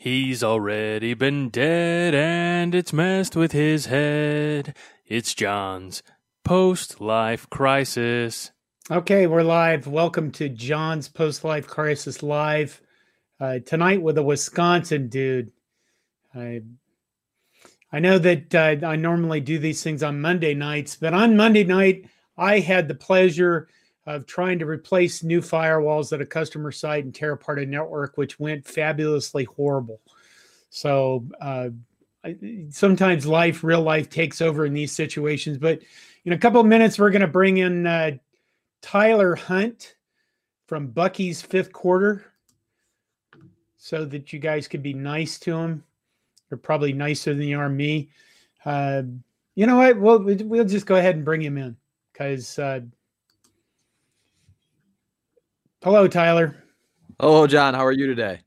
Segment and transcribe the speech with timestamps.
[0.00, 4.76] He's already been dead and it's messed with his head.
[5.04, 6.04] It's John's
[6.44, 8.52] post life crisis.
[8.92, 9.88] Okay, we're live.
[9.88, 12.80] Welcome to John's Post Life Crisis Live.
[13.40, 15.50] Uh, tonight with a Wisconsin dude.
[16.32, 16.62] I
[17.90, 21.64] I know that uh, I normally do these things on Monday nights, but on Monday
[21.64, 23.66] night, I had the pleasure
[24.08, 28.16] of trying to replace new firewalls at a customer site and tear apart a network,
[28.16, 30.00] which went fabulously horrible.
[30.70, 31.68] So uh,
[32.70, 35.58] sometimes life, real life, takes over in these situations.
[35.58, 35.82] But
[36.24, 38.12] in a couple of minutes, we're going to bring in uh,
[38.80, 39.96] Tyler Hunt
[40.68, 42.32] from Bucky's fifth quarter
[43.76, 45.84] so that you guys could be nice to him.
[46.48, 48.08] They're probably nicer than you are me.
[48.64, 49.02] Uh,
[49.54, 50.00] you know what?
[50.00, 51.76] We'll, we'll just go ahead and bring him in
[52.10, 52.58] because.
[55.84, 56.56] Hello, Tyler.
[57.20, 57.72] Hello, John.
[57.72, 58.40] How are you today?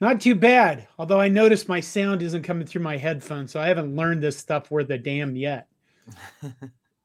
[0.00, 0.88] Not too bad.
[0.98, 4.38] Although I noticed my sound isn't coming through my headphones, so I haven't learned this
[4.38, 5.68] stuff worth a damn yet.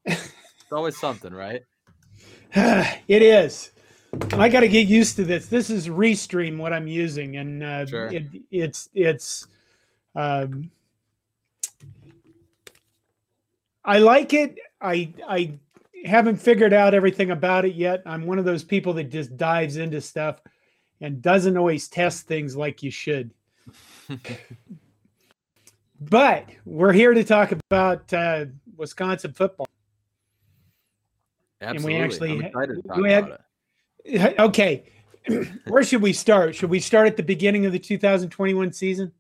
[0.06, 0.32] it's
[0.72, 1.64] always something, right?
[2.56, 3.72] it is.
[4.32, 5.48] I got to get used to this.
[5.48, 8.08] This is Restream what I'm using, and uh, sure.
[8.08, 9.48] it, it's it's.
[10.16, 10.72] Um,
[13.84, 14.58] I like it.
[14.82, 15.60] I I
[16.06, 18.02] haven't figured out everything about it yet.
[18.06, 20.42] I'm one of those people that just dives into stuff
[21.00, 23.32] and doesn't always test things like you should.
[26.00, 29.68] but we're here to talk about uh, Wisconsin football.
[31.62, 31.94] Absolutely.
[31.94, 33.42] And we actually I'm excited to talk we had, about
[34.06, 34.40] it.
[34.40, 34.84] Okay.
[35.68, 36.56] Where should we start?
[36.56, 39.12] Should we start at the beginning of the 2021 season?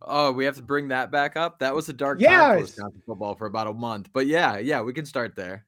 [0.00, 1.58] Oh, we have to bring that back up.
[1.58, 2.32] That was a dark yes.
[2.32, 4.10] time for Wisconsin football for about a month.
[4.12, 5.66] But yeah, yeah, we can start there.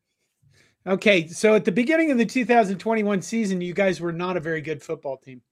[0.87, 4.61] Okay, so at the beginning of the 2021 season, you guys were not a very
[4.61, 5.43] good football team.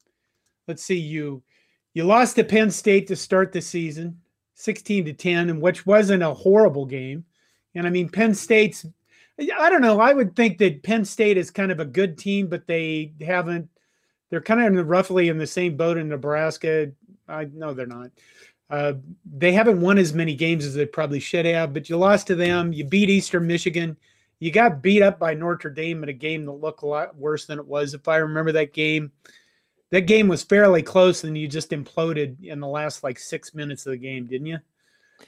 [0.69, 1.43] Let's see, you
[1.93, 4.21] you lost to Penn State to start the season,
[4.55, 7.25] 16 to 10, and which wasn't a horrible game.
[7.75, 8.87] And I mean, Penn State's
[9.59, 10.01] I don't know.
[10.01, 13.69] I would think that Penn State is kind of a good team, but they haven't.
[14.31, 16.93] They're kind of in the, roughly in the same boat in Nebraska.
[17.29, 18.11] I no, they're not.
[18.71, 18.95] Uh,
[19.25, 22.37] they haven't won as many games as they probably should have, but you lost to
[22.37, 22.73] them.
[22.73, 23.97] You beat Eastern Michigan
[24.41, 27.47] you got beat up by Notre Dame in a game that looked a lot worse
[27.47, 27.95] than it was.
[27.95, 29.13] If I remember that game,
[29.91, 33.87] that game was fairly close, and you just imploded in the last like six minutes
[33.87, 34.59] of the game, didn't you?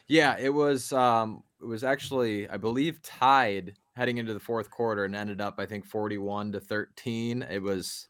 [0.09, 0.93] Yeah, it was.
[0.93, 5.55] Um, it was actually, I believe, tied heading into the fourth quarter, and ended up,
[5.59, 7.47] I think, forty-one to thirteen.
[7.49, 8.09] It was,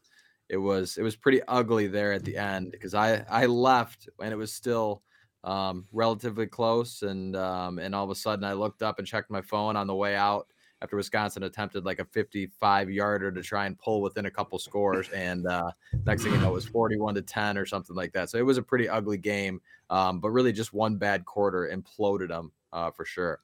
[0.49, 4.33] it was, it was pretty ugly there at the end because I I left and
[4.33, 5.03] it was still
[5.43, 9.29] um, relatively close, and um, and all of a sudden I looked up and checked
[9.29, 10.47] my phone on the way out
[10.81, 15.09] after Wisconsin attempted like a 55 yarder to try and pull within a couple scores.
[15.09, 15.71] And uh,
[16.05, 18.29] next thing you know, it was 41 to 10 or something like that.
[18.29, 22.29] So it was a pretty ugly game, um, but really just one bad quarter imploded
[22.29, 23.39] them uh, for sure.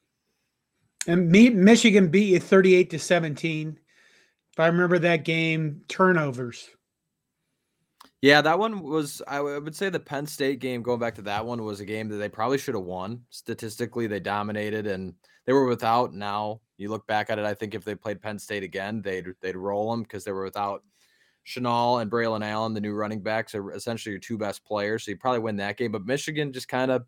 [1.07, 3.79] And Michigan beat you 38 to 17.
[4.51, 6.69] If I remember that game, turnovers.
[8.21, 9.21] Yeah, that one was.
[9.27, 10.81] I would say the Penn State game.
[10.81, 13.23] Going back to that one was a game that they probably should have won.
[13.31, 15.13] Statistically, they dominated and
[15.45, 16.13] they were without.
[16.13, 19.27] Now you look back at it, I think if they played Penn State again, they'd
[19.41, 20.83] they'd roll them because they were without
[21.45, 25.03] Chenal and Braylon Allen, the new running backs, are essentially your two best players.
[25.03, 25.91] So you probably win that game.
[25.91, 27.05] But Michigan just kind of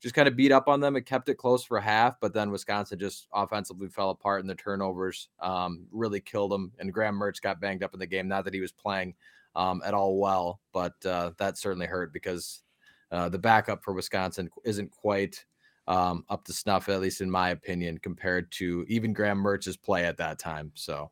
[0.00, 0.94] just kind of beat up on them.
[0.94, 4.54] It kept it close for half, but then Wisconsin just offensively fell apart, and the
[4.54, 6.72] turnovers um, really killed them.
[6.78, 8.28] And Graham Mertz got banged up in the game.
[8.28, 9.14] Not that he was playing
[9.56, 12.62] um, at all well, but uh, that certainly hurt because
[13.10, 15.44] uh, the backup for Wisconsin isn't quite
[15.88, 20.04] um, up to snuff, at least in my opinion, compared to even Graham Mertz's play
[20.04, 20.70] at that time.
[20.74, 21.10] So,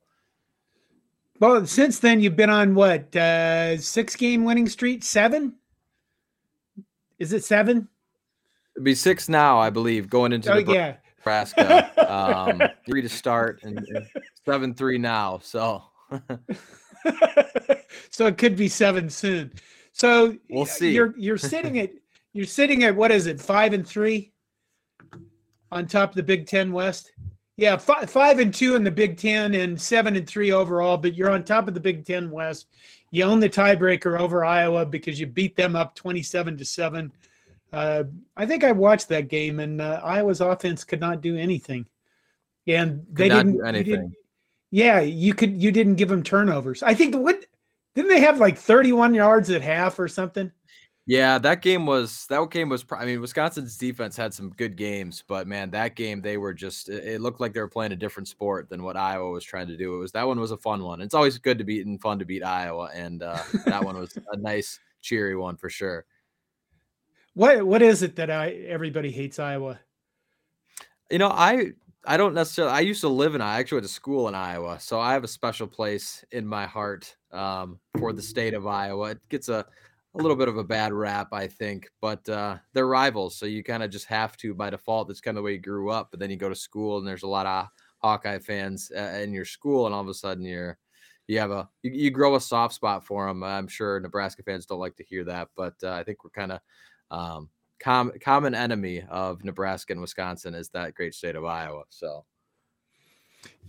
[1.41, 5.03] well, since then you've been on what uh, six game winning streak?
[5.03, 5.55] Seven?
[7.19, 7.89] Is it seven?
[8.77, 10.97] It'd be six now, I believe, going into oh, the yeah.
[11.19, 12.11] Nebraska.
[12.11, 14.07] um, three to start and, and
[14.45, 15.41] seven three now.
[15.43, 15.83] So.
[18.11, 19.53] so it could be seven soon.
[19.93, 20.93] So we'll see.
[20.93, 21.91] You're you're sitting at
[22.35, 24.33] you're sitting at what is it five and three
[25.73, 27.13] on top of the Big Ten West.
[27.57, 30.97] Yeah, five, five and two in the Big Ten and seven and three overall.
[30.97, 32.67] But you're on top of the Big Ten West.
[33.11, 37.13] You own the tiebreaker over Iowa because you beat them up twenty-seven to seven.
[37.73, 38.05] Uh,
[38.37, 41.87] I think I watched that game, and uh, Iowa's offense could not do anything,
[42.67, 43.85] and they didn't, anything.
[43.93, 44.15] Didn't,
[44.71, 45.61] yeah, you could.
[45.61, 46.83] You didn't give them turnovers.
[46.83, 47.45] I think what
[47.95, 50.53] didn't they have like 31 yards at half or something?
[51.09, 52.85] Yeah, that game was that game was.
[52.91, 56.89] I mean, Wisconsin's defense had some good games, but man, that game they were just.
[56.89, 59.77] It looked like they were playing a different sport than what Iowa was trying to
[59.77, 59.95] do.
[59.95, 61.01] It was that one was a fun one.
[61.01, 64.19] It's always good to beat and fun to beat Iowa, and uh, that one was
[64.33, 66.05] a nice, cheery one for sure.
[67.35, 69.79] What what is it that I everybody hates Iowa?
[71.09, 71.71] You know, I
[72.05, 72.75] I don't necessarily.
[72.75, 73.41] I used to live in.
[73.41, 76.67] I actually went to school in Iowa, so I have a special place in my
[76.67, 79.11] heart um, for the state of Iowa.
[79.11, 79.67] It gets a
[80.19, 83.63] a little bit of a bad rap, I think, but uh, they're rivals, so you
[83.63, 85.09] kind of just have to by default.
[85.09, 86.09] That's kind of the way you grew up.
[86.11, 87.69] But then you go to school, and there's a lot of
[87.99, 90.79] Hawkeye fans uh, in your school, and all of a sudden you're
[91.29, 93.43] you have a you, you grow a soft spot for them.
[93.43, 96.53] I'm sure Nebraska fans don't like to hear that, but uh, I think we're kind
[96.53, 96.61] of
[97.11, 101.83] um, com- common enemy of Nebraska and Wisconsin is that great state of Iowa.
[101.91, 102.25] So,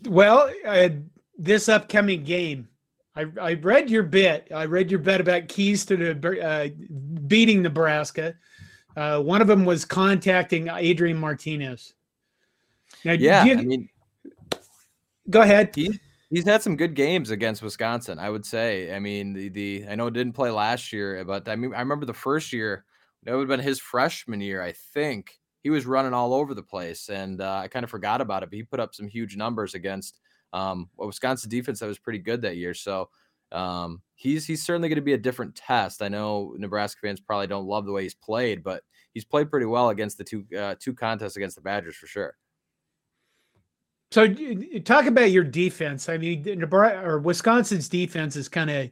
[0.07, 0.89] well, uh,
[1.37, 2.67] this upcoming game,
[3.17, 4.47] I, I read your bit.
[4.53, 6.67] I read your bit about keys to the, uh,
[7.27, 8.35] beating Nebraska.
[8.95, 11.93] Uh, one of them was contacting Adrian Martinez.
[13.03, 13.89] Now, yeah, you, I mean,
[15.29, 15.71] go ahead.
[15.75, 15.99] He,
[16.29, 18.19] he's had some good games against Wisconsin.
[18.19, 18.93] I would say.
[18.95, 21.79] I mean, the the I know it didn't play last year, but I mean, I
[21.79, 22.85] remember the first year
[23.23, 25.39] that would have been his freshman year, I think.
[25.63, 28.49] He was running all over the place, and uh, I kind of forgot about it.
[28.49, 30.19] But he put up some huge numbers against
[30.53, 32.73] um, a Wisconsin defense that was pretty good that year.
[32.73, 33.09] So
[33.51, 36.01] um, he's he's certainly going to be a different test.
[36.01, 38.83] I know Nebraska fans probably don't love the way he's played, but
[39.13, 42.35] he's played pretty well against the two uh, two contests against the Badgers for sure.
[44.11, 44.33] So
[44.85, 46.07] talk about your defense.
[46.07, 48.89] I mean, Nebraska or Wisconsin's defense is kind of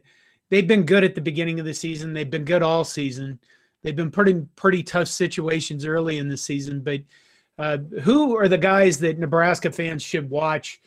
[0.50, 2.12] they've been good at the beginning of the season.
[2.12, 3.38] They've been good all season.
[3.82, 7.00] They've been pretty pretty tough situations early in the season, but
[7.58, 10.80] uh, who are the guys that Nebraska fans should watch?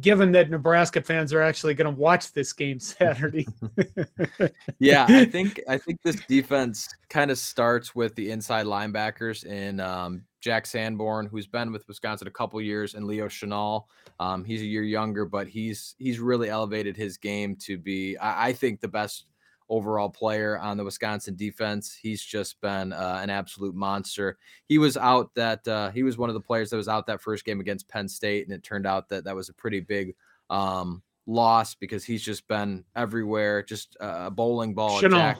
[0.00, 3.46] Given that Nebraska fans are actually going to watch this game Saturday.
[4.78, 9.80] yeah, I think I think this defense kind of starts with the inside linebackers in
[9.80, 13.84] um, Jack Sanborn, who's been with Wisconsin a couple years, and Leo Chenal.
[14.20, 18.48] Um, he's a year younger, but he's he's really elevated his game to be, I,
[18.48, 19.26] I think, the best
[19.68, 21.98] overall player on the Wisconsin defense.
[22.00, 24.38] He's just been uh, an absolute monster.
[24.66, 27.20] He was out that uh, he was one of the players that was out that
[27.20, 30.14] first game against Penn State, and it turned out that that was a pretty big
[30.50, 35.36] um, loss because he's just been everywhere, just a bowling ball Chenal.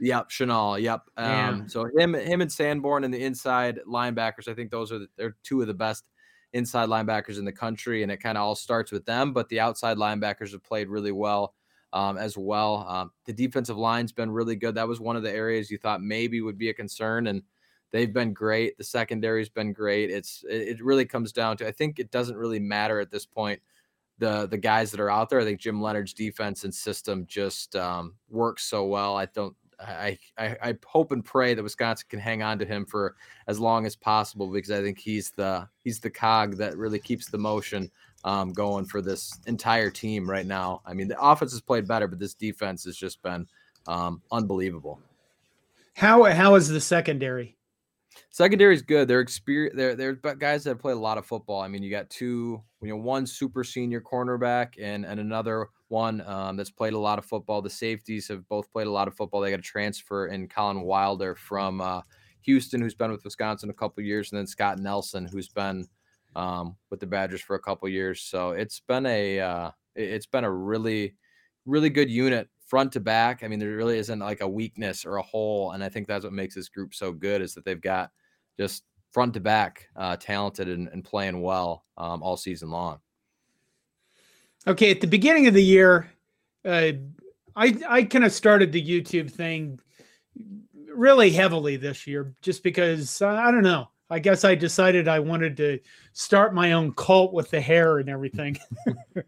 [0.00, 0.80] Yep, Chenal.
[0.80, 1.02] Yep.
[1.16, 1.68] Um.
[1.68, 4.48] So him, him, and Sanborn and the inside linebackers.
[4.48, 6.04] I think those are the, they're two of the best
[6.52, 9.32] inside linebackers in the country, and it kind of all starts with them.
[9.32, 11.54] But the outside linebackers have played really well
[11.92, 12.86] um, as well.
[12.88, 14.74] Um, the defensive line's been really good.
[14.74, 17.42] That was one of the areas you thought maybe would be a concern, and
[17.90, 18.78] they've been great.
[18.78, 20.10] The secondary's been great.
[20.10, 23.60] It's it really comes down to I think it doesn't really matter at this point
[24.18, 25.40] the the guys that are out there.
[25.40, 29.16] I think Jim Leonhard's defense and system just um, works so well.
[29.16, 29.56] I don't.
[29.80, 33.16] I, I I hope and pray that Wisconsin can hang on to him for
[33.48, 37.30] as long as possible because I think he's the he's the cog that really keeps
[37.30, 37.90] the motion
[38.24, 40.82] um, going for this entire team right now.
[40.84, 43.46] I mean, the offense has played better, but this defense has just been
[43.86, 45.00] um, unbelievable.
[45.94, 47.56] How how is the secondary?
[48.30, 49.08] Secondary is good.
[49.08, 49.76] They're experienced.
[49.76, 51.60] They're they're guys that play a lot of football.
[51.60, 56.20] I mean, you got two, you know, one super senior cornerback and and another one
[56.22, 57.60] um, that's played a lot of football.
[57.60, 59.40] The safeties have both played a lot of football.
[59.40, 62.02] They got a transfer in Collin Wilder from uh,
[62.42, 65.86] Houston, who's been with Wisconsin a couple years, and then Scott Nelson, who's been
[66.36, 68.22] um, with the Badgers for a couple years.
[68.22, 71.14] So it's been a uh, it's been a really
[71.66, 73.42] really good unit front to back.
[73.42, 76.24] I mean, there really isn't like a weakness or a hole, and I think that's
[76.24, 78.10] what makes this group so good is that they've got
[78.58, 83.00] just front to back uh, talented and, and, playing well um, all season long.
[84.66, 86.08] Okay, at the beginning of the year,
[86.64, 86.92] uh,
[87.56, 89.80] I I kind of started the YouTube thing
[90.94, 93.88] really heavily this year, just because uh, I don't know.
[94.10, 95.78] I guess I decided I wanted to
[96.12, 98.58] start my own cult with the hair and everything.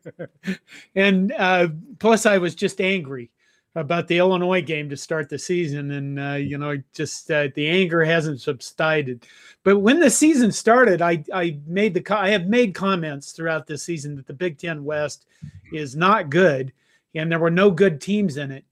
[0.95, 1.69] and uh,
[2.01, 3.31] plus, I was just angry
[3.75, 5.93] about the Illinois game to start the season.
[5.93, 9.27] And, uh, you know, just uh, the anger hasn't subsided.
[9.63, 13.83] But when the season started, I, I made the, I have made comments throughout this
[13.83, 15.27] season that the Big Ten West
[15.73, 16.73] is not good
[17.15, 18.65] and there were no good teams in it.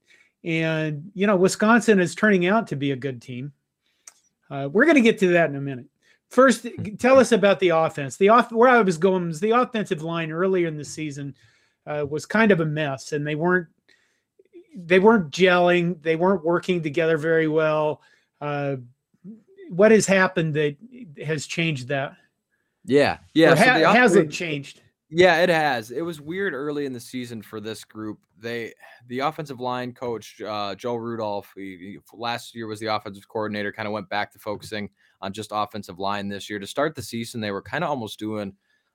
[0.43, 3.53] And, you know, Wisconsin is turning out to be a good team.
[4.49, 5.85] Uh, we're going to get to that in a minute.
[6.31, 6.65] First,
[6.97, 8.15] tell us about the offense.
[8.15, 11.35] The off where I was going was the offensive line earlier in the season
[11.85, 13.67] uh, was kind of a mess, and they weren't
[14.73, 16.01] they weren't gelling.
[16.01, 18.01] They weren't working together very well.
[18.39, 18.77] Uh,
[19.67, 20.77] what has happened that
[21.21, 22.13] has changed that?
[22.85, 23.53] Yeah, yeah.
[23.53, 24.81] So ha- has it changed?
[25.09, 25.91] Yeah, it has.
[25.91, 28.19] It was weird early in the season for this group.
[28.39, 28.73] They,
[29.07, 33.73] the offensive line coach uh, Joe Rudolph, he, he, last year was the offensive coordinator.
[33.73, 34.89] Kind of went back to focusing
[35.21, 36.59] on just offensive line this year.
[36.59, 38.53] To start the season, they were kind of almost doing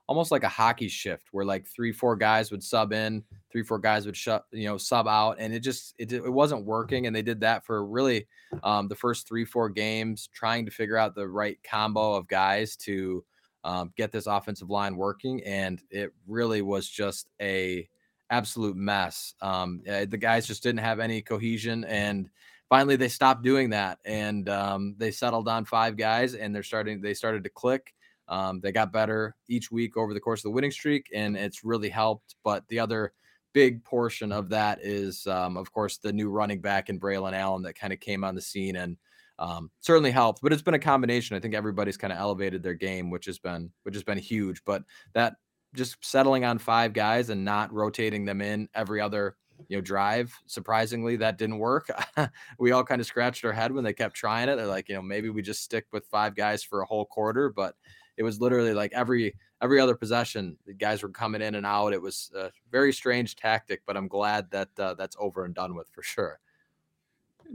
[0.08, 3.78] almost like a hockey shift where like three, four guys would sub in, three, four
[3.78, 5.36] guys would shut, you know, sub out.
[5.40, 7.06] And it just, it, it wasn't working.
[7.06, 8.26] And they did that for really
[8.62, 12.76] um, the first three, four games, trying to figure out the right combo of guys
[12.76, 13.24] to
[13.64, 15.42] um, get this offensive line working.
[15.44, 17.88] And it really was just a
[18.30, 19.34] absolute mess.
[19.40, 22.30] Um, eh, the guys just didn't have any cohesion and,
[22.68, 27.00] finally they stopped doing that and um, they settled on five guys and they're starting
[27.00, 27.94] they started to click
[28.28, 31.64] um, they got better each week over the course of the winning streak, and it's
[31.64, 32.34] really helped.
[32.42, 33.12] But the other
[33.52, 37.62] big portion of that is, um, of course, the new running back in Braylon Allen
[37.62, 38.96] that kind of came on the scene and
[39.38, 40.42] um, certainly helped.
[40.42, 41.36] But it's been a combination.
[41.36, 44.62] I think everybody's kind of elevated their game, which has been which has been huge.
[44.64, 44.82] But
[45.14, 45.36] that
[45.74, 49.36] just settling on five guys and not rotating them in every other
[49.68, 51.88] you know drive surprisingly that didn't work
[52.58, 54.94] we all kind of scratched our head when they kept trying it they're like you
[54.94, 57.74] know maybe we just stick with five guys for a whole quarter but
[58.16, 61.92] it was literally like every every other possession, the guys were coming in and out.
[61.92, 65.74] It was a very strange tactic, but I'm glad that uh, that's over and done
[65.74, 66.40] with for sure.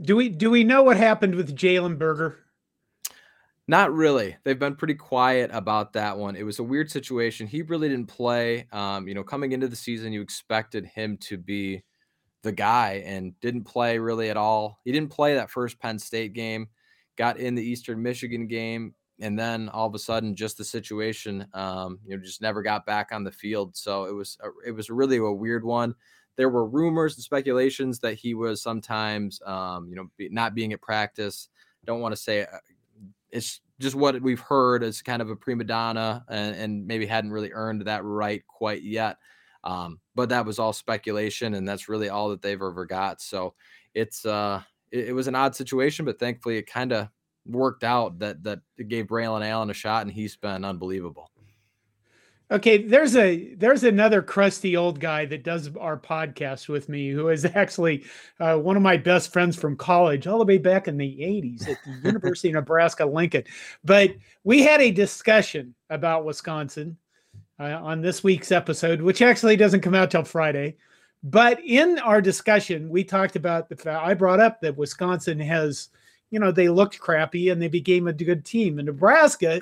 [0.00, 2.38] Do we do we know what happened with Jalen Berger?
[3.68, 4.36] Not really.
[4.42, 6.34] They've been pretty quiet about that one.
[6.34, 7.46] It was a weird situation.
[7.46, 8.66] He really didn't play.
[8.72, 11.82] Um, you know, coming into the season, you expected him to be
[12.42, 14.80] the guy and didn't play really at all.
[14.84, 16.68] He didn't play that first Penn State game,
[17.16, 21.46] got in the Eastern Michigan game, and then all of a sudden just the situation
[21.54, 23.76] um, you know just never got back on the field.
[23.76, 25.94] So it was a, it was really a weird one.
[26.36, 30.82] There were rumors and speculations that he was sometimes um, you know not being at
[30.82, 31.48] practice.
[31.84, 32.58] Don't want to say uh,
[33.30, 37.32] it's just what we've heard as kind of a prima donna and, and maybe hadn't
[37.32, 39.16] really earned that right quite yet
[39.64, 43.54] um, but that was all speculation and that's really all that they've ever got so
[43.94, 47.08] it's uh it, it was an odd situation but thankfully it kind of
[47.46, 51.30] worked out that that gave Braylon Allen a shot, and he's been unbelievable.
[52.50, 57.28] Okay, there's a there's another crusty old guy that does our podcast with me who
[57.28, 58.04] is actually
[58.40, 61.68] uh, one of my best friends from college, all the way back in the '80s
[61.68, 63.44] at the University of Nebraska Lincoln.
[63.84, 64.10] But
[64.44, 66.98] we had a discussion about Wisconsin
[67.58, 70.76] uh, on this week's episode, which actually doesn't come out till Friday.
[71.22, 75.88] But in our discussion, we talked about the fact I brought up that Wisconsin has
[76.32, 78.78] you know, they looked crappy and they became a good team.
[78.78, 79.60] And Nebraska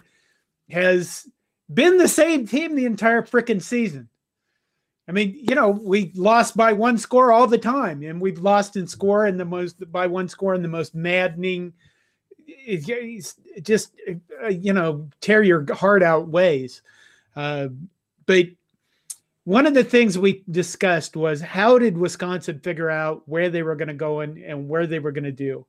[0.71, 1.29] has
[1.75, 4.09] been the same team the entire freaking season.
[5.09, 8.77] I mean, you know, we lost by one score all the time, and we've lost
[8.77, 11.73] in score in the most by one score in the most maddening,
[13.63, 13.93] just
[14.45, 16.83] uh, you know, tear your heart out ways.
[17.41, 17.69] Uh,
[18.27, 18.49] but
[19.45, 23.77] one of the things we discussed was how did Wisconsin figure out where they were
[23.77, 25.65] going to go and, and where they were going to do.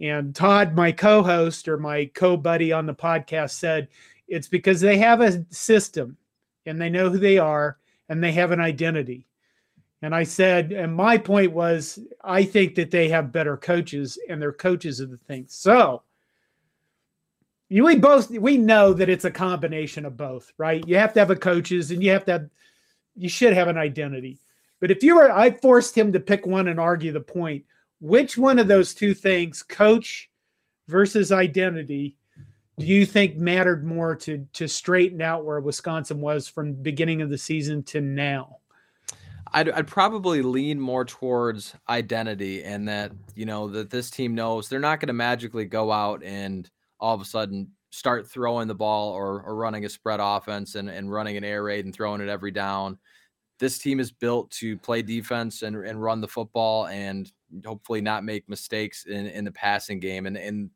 [0.00, 3.88] And Todd, my co host or my co buddy on the podcast, said
[4.28, 6.16] it's because they have a system
[6.64, 9.26] and they know who they are and they have an identity.
[10.02, 14.40] And I said, and my point was, I think that they have better coaches and
[14.40, 15.54] their coaches are the things.
[15.54, 16.04] So,
[17.70, 20.86] we both we know that it's a combination of both, right?
[20.86, 22.50] You have to have a coaches and you have to have,
[23.16, 24.40] you should have an identity.
[24.80, 27.64] But if you were, I forced him to pick one and argue the point
[28.00, 30.30] which one of those two things, coach
[30.88, 32.16] versus identity,
[32.78, 37.30] do you think mattered more to to straighten out where Wisconsin was from beginning of
[37.30, 38.56] the season to now?
[39.52, 44.68] I'd, I'd probably lean more towards identity and that you know that this team knows
[44.68, 46.70] they're not going to magically go out and
[47.00, 50.88] all of a sudden start throwing the ball or, or running a spread offense and,
[50.88, 52.98] and running an air raid and throwing it every down.
[53.58, 57.30] This team is built to play defense and, and run the football and
[57.64, 60.26] hopefully not make mistakes in, in the passing game.
[60.26, 60.70] And, and,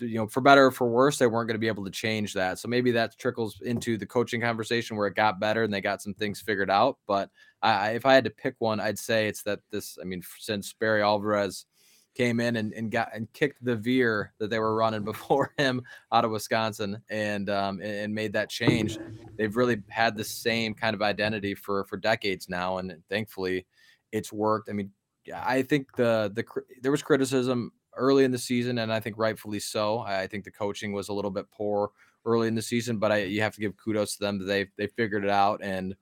[0.00, 2.32] you know, for better or for worse, they weren't going to be able to change
[2.34, 2.58] that.
[2.58, 6.02] So maybe that trickles into the coaching conversation where it got better and they got
[6.02, 6.98] some things figured out.
[7.06, 7.30] But
[7.62, 10.72] I, if I had to pick one, I'd say it's that this, I mean, since
[10.72, 11.66] Barry Alvarez
[12.14, 15.82] came in and, and got and kicked the veer that they were running before him
[16.12, 18.98] out of Wisconsin and um, and made that change.
[19.36, 23.66] They've really had the same kind of identity for for decades now, and thankfully,
[24.12, 24.68] it's worked.
[24.68, 24.90] I mean,
[25.34, 26.44] I think the the
[26.82, 30.00] there was criticism early in the season, and I think rightfully so.
[30.00, 31.90] I think the coaching was a little bit poor
[32.24, 34.66] early in the season, but I you have to give kudos to them that they
[34.76, 35.94] they figured it out and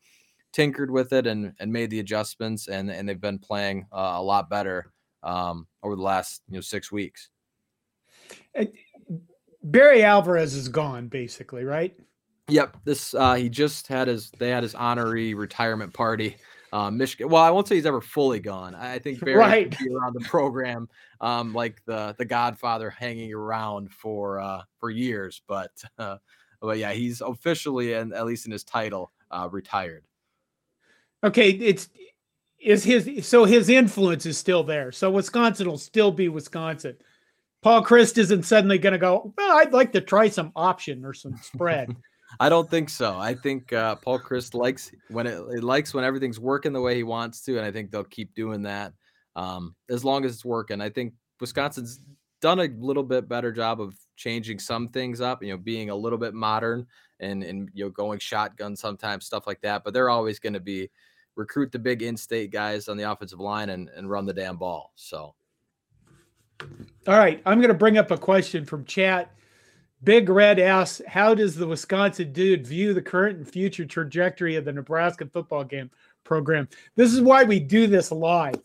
[0.53, 4.23] tinkered with it and and made the adjustments, and and they've been playing uh, a
[4.23, 4.93] lot better
[5.27, 7.29] um, over the last you know six weeks.
[9.63, 11.95] Barry Alvarez is gone, basically, right?
[12.49, 12.77] Yep.
[12.85, 16.37] This uh, he just had his they had his honorary retirement party
[16.73, 17.29] uh, Michigan.
[17.29, 18.75] Well, I won't say he's ever fully gone.
[18.75, 19.79] I think Barry right.
[19.79, 20.89] be around the program,
[21.21, 25.43] um, like the the Godfather, hanging around for uh, for years.
[25.49, 26.19] But uh,
[26.61, 30.05] but yeah, he's officially and at least in his title uh, retired.
[31.25, 31.89] Okay, it's
[32.67, 34.91] is his so his influence is still there.
[34.91, 36.97] So Wisconsin will still be Wisconsin.
[37.63, 39.33] Paul Chryst isn't suddenly going to go.
[39.39, 41.97] Well, I'd like to try some option or some spread.
[42.41, 43.17] I don't think so.
[43.17, 46.97] I think uh, Paul Chryst likes when it, it, likes when everything's working the way
[46.97, 48.93] he wants to, and I think they'll keep doing that
[49.37, 50.81] um, as long as it's working.
[50.81, 52.01] I think Wisconsin's
[52.43, 55.95] done a little bit better job of changing some things up, you know, being a
[55.95, 56.87] little bit modern
[57.21, 59.85] and and you know going shotgun sometimes stuff like that.
[59.85, 60.91] But they're always going to be
[61.37, 64.93] recruit the big in-state guys on the offensive line and and run the damn ball.
[64.97, 65.35] So.
[67.07, 69.31] All right, I'm going to bring up a question from chat.
[70.03, 74.65] Big Red asks, "How does the Wisconsin dude view the current and future trajectory of
[74.65, 75.91] the Nebraska football game
[76.25, 78.57] program?" This is why we do this live,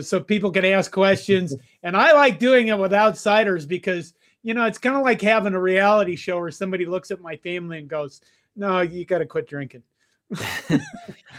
[0.00, 1.54] so people can ask questions.
[1.82, 5.54] and I like doing it with outsiders because you know it's kind of like having
[5.54, 8.20] a reality show where somebody looks at my family and goes,
[8.56, 9.82] "No, you got to quit drinking."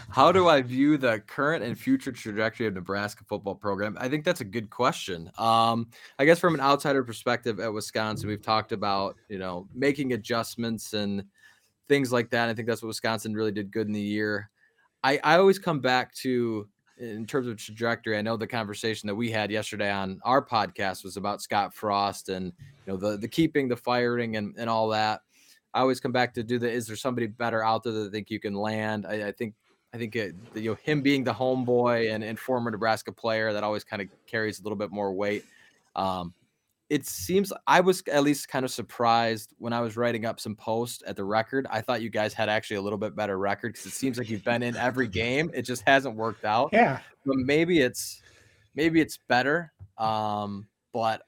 [0.10, 3.96] How do I view the current and future trajectory of Nebraska football program?
[4.00, 5.32] I think that's a good question.
[5.38, 10.14] Um, I guess from an outsider perspective at Wisconsin, we've talked about you know making
[10.14, 11.24] adjustments and
[11.88, 12.50] things like that.
[12.50, 14.50] I think that's what Wisconsin really did good in the year.
[15.04, 16.68] I, I always come back to
[16.98, 18.18] in terms of trajectory.
[18.18, 22.30] I know the conversation that we had yesterday on our podcast was about Scott Frost
[22.30, 22.52] and
[22.86, 25.22] you know the the keeping, the firing, and and all that.
[25.74, 28.12] I always come back to do the is there somebody better out there that I
[28.12, 29.06] think you can land?
[29.08, 29.54] I, I think
[29.94, 33.64] I think it, you know him being the homeboy and, and former Nebraska player that
[33.64, 35.44] always kind of carries a little bit more weight.
[35.96, 36.34] Um,
[36.90, 40.56] it seems I was at least kind of surprised when I was writing up some
[40.56, 41.68] posts at the record.
[41.70, 44.30] I thought you guys had actually a little bit better record because it seems like
[44.30, 45.52] you've been in every game.
[45.54, 46.70] It just hasn't worked out.
[46.74, 48.22] Yeah, but maybe it's
[48.74, 49.72] maybe it's better.
[50.00, 51.22] Um, but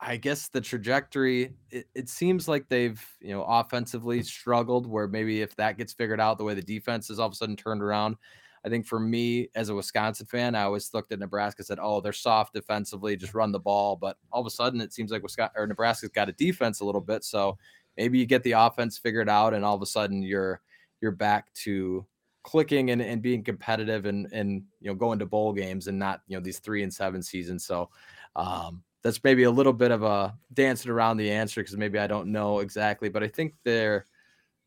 [0.00, 5.40] I guess the trajectory, it, it, seems like they've, you know, offensively struggled where maybe
[5.40, 7.82] if that gets figured out the way the defense is all of a sudden turned
[7.82, 8.16] around.
[8.64, 12.00] I think for me as a Wisconsin fan, I always looked at Nebraska said, oh,
[12.00, 13.96] they're soft defensively, just run the ball.
[13.96, 16.84] But all of a sudden it seems like Wisconsin or Nebraska's got a defense a
[16.84, 17.24] little bit.
[17.24, 17.56] So
[17.96, 20.60] maybe you get the offense figured out and all of a sudden you're
[21.00, 22.04] you're back to
[22.42, 26.22] clicking and, and being competitive and and you know going to bowl games and not
[26.26, 27.64] you know these three and seven seasons.
[27.64, 27.88] So
[28.34, 32.08] um that's maybe a little bit of a dancing around the answer because maybe I
[32.08, 34.04] don't know exactly, but I think they're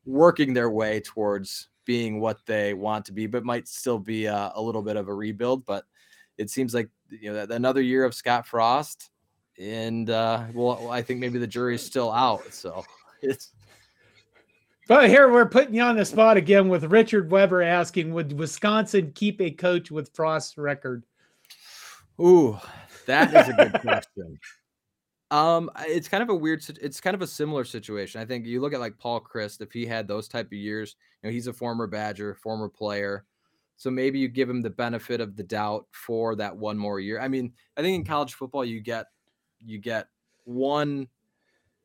[0.06, 4.50] working their way towards being what they want to be, but might still be a,
[4.54, 5.66] a little bit of a rebuild.
[5.66, 5.84] But
[6.38, 9.10] it seems like you know another year of Scott Frost,
[9.58, 12.54] and uh, well, I think maybe the jury's still out.
[12.54, 12.82] So
[13.22, 13.52] it's.
[14.88, 19.12] But here we're putting you on the spot again with Richard Weber asking, would Wisconsin
[19.14, 21.04] keep a coach with Frost's record?
[22.18, 22.58] Ooh,
[23.10, 24.38] that is a good question.
[25.30, 26.64] Um, it's kind of a weird.
[26.80, 28.20] It's kind of a similar situation.
[28.20, 29.60] I think you look at like Paul Chryst.
[29.60, 33.24] If he had those type of years, you know, he's a former Badger, former player,
[33.80, 37.18] so maybe you give him the benefit of the doubt for that one more year.
[37.18, 39.06] I mean, I think in college football you get
[39.64, 40.08] you get
[40.44, 41.08] one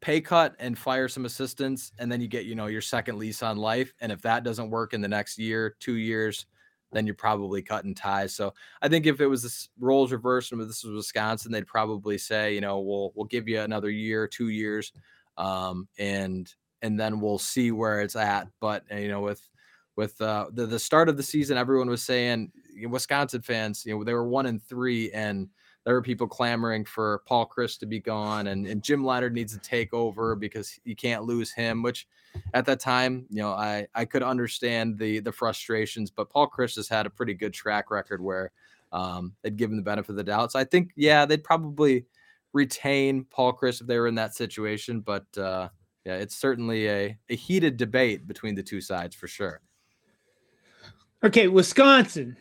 [0.02, 3.42] pay cut and fire some assistants, and then you get you know your second lease
[3.42, 3.94] on life.
[4.02, 6.48] And if that doesn't work in the next year, two years,
[6.96, 8.34] then you're probably cutting ties.
[8.34, 12.18] So I think if it was this roles reversed and this was Wisconsin, they'd probably
[12.18, 14.94] say, you know, we'll we'll give you another year, two years,
[15.38, 18.48] um, and and then we'll see where it's at.
[18.62, 19.46] But uh, you know, with
[19.98, 22.52] with uh, the the start of the season, everyone was saying
[22.88, 25.50] Wisconsin fans, you know, they were one and three, and
[25.86, 29.54] there were people clamoring for Paul Chryst to be gone, and, and Jim Leonhard needs
[29.54, 31.84] to take over because you can't lose him.
[31.84, 32.08] Which,
[32.54, 36.76] at that time, you know, I I could understand the the frustrations, but Paul Chryst
[36.76, 38.52] has had a pretty good track record where
[38.92, 40.52] um, they'd give him the benefit of the doubt.
[40.52, 42.06] So I think, yeah, they'd probably
[42.54, 45.02] retain Paul Chryst if they were in that situation.
[45.02, 45.70] But uh,
[46.06, 49.62] yeah, it's certainly a, a heated debate between the two sides for sure.
[51.24, 52.38] Okay, Wisconsin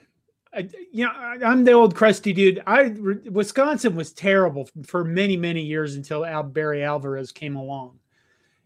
[0.93, 2.63] you know, I'm the old crusty dude.
[2.67, 2.95] I
[3.31, 7.99] Wisconsin was terrible for many, many years until Al, Barry Alvarez came along,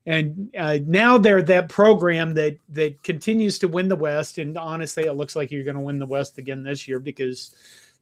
[0.07, 4.39] and uh, now they're that program that that continues to win the West.
[4.39, 7.55] And honestly, it looks like you're going to win the West again this year because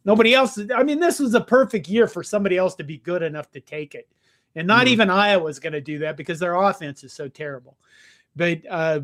[0.04, 0.58] nobody else.
[0.74, 3.60] I mean, this was a perfect year for somebody else to be good enough to
[3.60, 4.08] take it,
[4.54, 4.92] and not mm-hmm.
[4.92, 7.76] even Iowa's going to do that because their offense is so terrible.
[8.34, 9.00] But uh,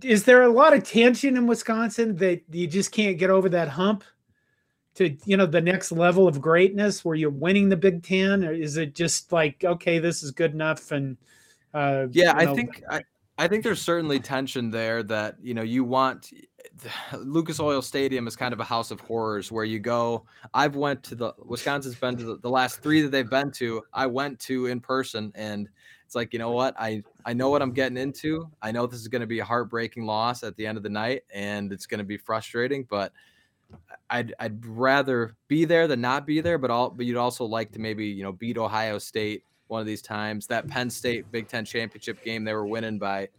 [0.00, 3.68] is there a lot of tension in Wisconsin that you just can't get over that
[3.68, 4.04] hump
[4.94, 8.52] to you know the next level of greatness where you're winning the Big Ten, or
[8.52, 10.92] is it just like okay, this is good enough?
[10.92, 11.16] And
[11.74, 13.02] uh, yeah, I know, think I,
[13.38, 16.32] I think there's certainly tension there that you know you want
[17.18, 20.24] Lucas Oil Stadium is kind of a house of horrors where you go.
[20.54, 23.82] I've went to the Wisconsin's been to the, the last three that they've been to.
[23.92, 25.68] I went to in person, and
[26.12, 28.46] it's like you know what I I know what I'm getting into.
[28.60, 30.90] I know this is going to be a heartbreaking loss at the end of the
[30.90, 32.86] night, and it's going to be frustrating.
[32.90, 33.14] But
[34.10, 36.58] I'd I'd rather be there than not be there.
[36.58, 39.86] But all but you'd also like to maybe you know beat Ohio State one of
[39.86, 40.46] these times.
[40.48, 43.30] That Penn State Big Ten championship game, they were winning by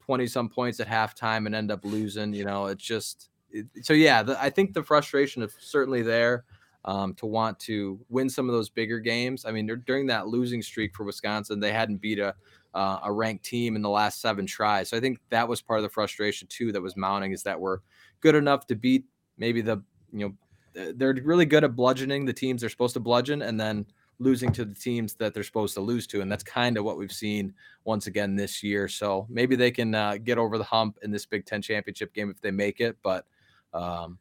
[0.00, 2.34] 20 some points at halftime and end up losing.
[2.34, 4.24] You know, it's just it, so yeah.
[4.24, 6.42] The, I think the frustration is certainly there
[6.86, 9.44] um, to want to win some of those bigger games.
[9.44, 12.34] I mean, during that losing streak for Wisconsin, they hadn't beat a
[12.74, 14.90] uh, a ranked team in the last seven tries.
[14.90, 17.58] So I think that was part of the frustration too that was mounting is that
[17.58, 17.78] we're
[18.20, 19.04] good enough to beat
[19.38, 20.28] maybe the you
[20.74, 23.86] know they're really good at bludgeoning the teams they're supposed to bludgeon and then
[24.18, 26.20] losing to the teams that they're supposed to lose to.
[26.20, 28.88] And that's kind of what we've seen once again this year.
[28.88, 32.30] So maybe they can uh, get over the hump in this Big Ten championship game
[32.30, 32.96] if they make it.
[33.02, 33.26] But
[33.74, 34.18] um,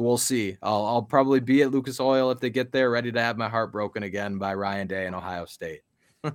[0.00, 0.56] we'll see.
[0.62, 3.48] I'll, I'll, probably be at Lucas Oil if they get there, ready to have my
[3.48, 5.82] heart broken again by Ryan Day in Ohio State.
[6.24, 6.32] I,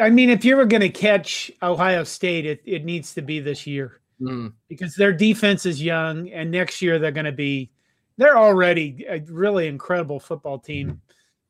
[0.00, 3.40] I mean, if you were going to catch Ohio State, it, it needs to be
[3.40, 4.52] this year mm.
[4.68, 7.70] because their defense is young, and next year they're going to be
[8.16, 11.00] they're already a really incredible football team.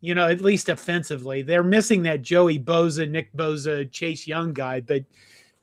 [0.01, 4.81] You know, at least offensively, they're missing that Joey Bosa, Nick Bosa, Chase Young guy,
[4.81, 5.03] but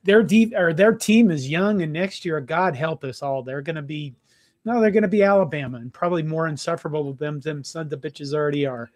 [0.02, 3.62] their deep or their team is young, and next year, God help us all, they're
[3.62, 4.16] going to be
[4.64, 7.90] no, they're going to be Alabama and probably more insufferable with them than some of
[7.90, 8.90] the bitches already are.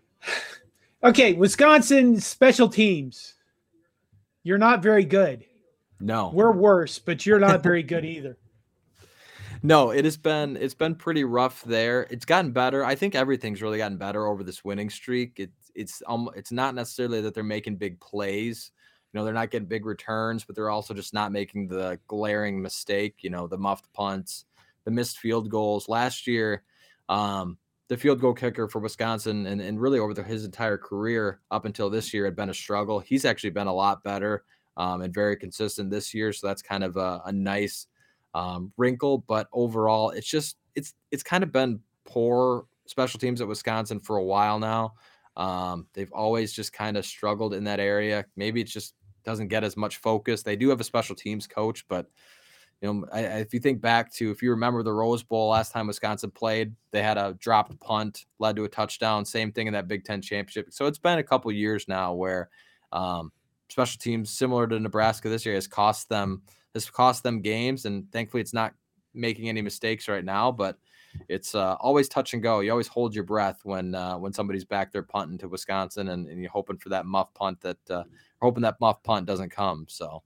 [1.04, 3.34] okay, Wisconsin special teams.
[4.42, 5.44] You're not very good.
[6.00, 8.38] No, we're worse, but you're not very good either
[9.62, 12.06] no, it has been it's been pretty rough there.
[12.10, 12.84] It's gotten better.
[12.84, 15.38] I think everything's really gotten better over this winning streak.
[15.38, 18.70] It, it's um, it's not necessarily that they're making big plays.
[19.12, 22.62] You know, they're not getting big returns, but they're also just not making the glaring
[22.62, 23.16] mistake.
[23.20, 24.46] You know, the muffed punts,
[24.84, 25.88] the missed field goals.
[25.88, 26.62] Last year,
[27.08, 31.40] um, the field goal kicker for Wisconsin and, and really over the, his entire career
[31.50, 33.00] up until this year had been a struggle.
[33.00, 34.44] He's actually been a lot better
[34.76, 36.32] um, and very consistent this year.
[36.32, 37.88] So that's kind of a, a nice
[38.34, 43.48] um, wrinkle, but overall, it's just it's it's kind of been poor special teams at
[43.48, 44.94] Wisconsin for a while now.
[45.36, 48.24] Um, they've always just kind of struggled in that area.
[48.36, 50.42] Maybe it just doesn't get as much focus.
[50.42, 52.06] They do have a special teams coach, but
[52.80, 55.72] you know, I, if you think back to if you remember the Rose Bowl last
[55.72, 59.24] time Wisconsin played, they had a dropped punt led to a touchdown.
[59.24, 60.72] Same thing in that Big Ten championship.
[60.72, 62.48] So it's been a couple years now where
[62.92, 63.32] um,
[63.68, 66.42] special teams, similar to Nebraska this year, has cost them
[66.74, 68.72] has cost them games, and thankfully it's not
[69.12, 70.50] making any mistakes right now.
[70.50, 70.78] But
[71.28, 72.60] it's uh, always touch and go.
[72.60, 76.26] You always hold your breath when uh, when somebody's back there punting to Wisconsin, and,
[76.28, 78.04] and you're hoping for that muff punt that uh,
[78.40, 79.84] hoping that muff punt doesn't come.
[79.88, 80.22] So.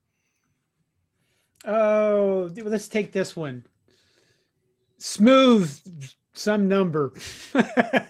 [1.67, 3.65] Oh, let's take this one.
[4.99, 5.79] Smooth
[6.35, 7.13] some number.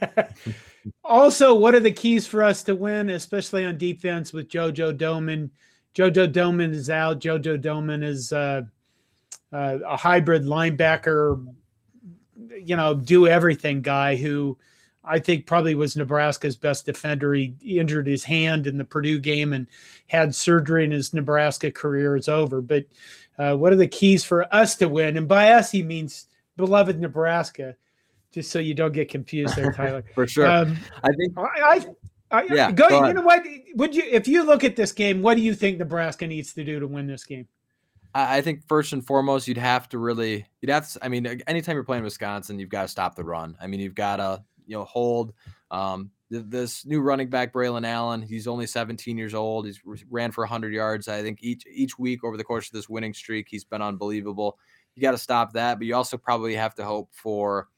[1.04, 5.50] also, what are the keys for us to win, especially on defense with JoJo Domann?
[5.94, 7.20] JoJo Domann is out.
[7.20, 8.62] JoJo Domann is uh,
[9.52, 11.46] uh, a hybrid linebacker,
[12.60, 14.58] you know, do everything guy who
[15.04, 17.34] I think probably was Nebraska's best defender.
[17.34, 19.66] He injured his hand in the Purdue game and
[20.06, 22.60] had surgery, and his Nebraska career is over.
[22.62, 22.86] But
[23.38, 25.16] uh, what are the keys for us to win?
[25.16, 27.76] And by us, he means beloved Nebraska.
[28.32, 30.04] Just so you don't get confused there, Tyler.
[30.14, 30.46] for sure.
[30.46, 31.86] Um, I think I,
[32.32, 33.44] uh, yeah, go, go you know what?
[33.76, 36.64] Would you, if you look at this game, what do you think Nebraska needs to
[36.64, 37.46] do to win this game?
[38.16, 41.04] I think first and foremost, you'd have to really, you'd have to.
[41.04, 43.56] I mean, anytime you're playing Wisconsin, you've got to stop the run.
[43.60, 45.32] I mean, you've got to, you know, hold.
[45.72, 49.66] Um, this new running back, Braylon Allen, he's only 17 years old.
[49.66, 51.08] He's ran for 100 yards.
[51.08, 54.58] I think each each week over the course of this winning streak, he's been unbelievable.
[54.94, 57.68] You got to stop that, but you also probably have to hope for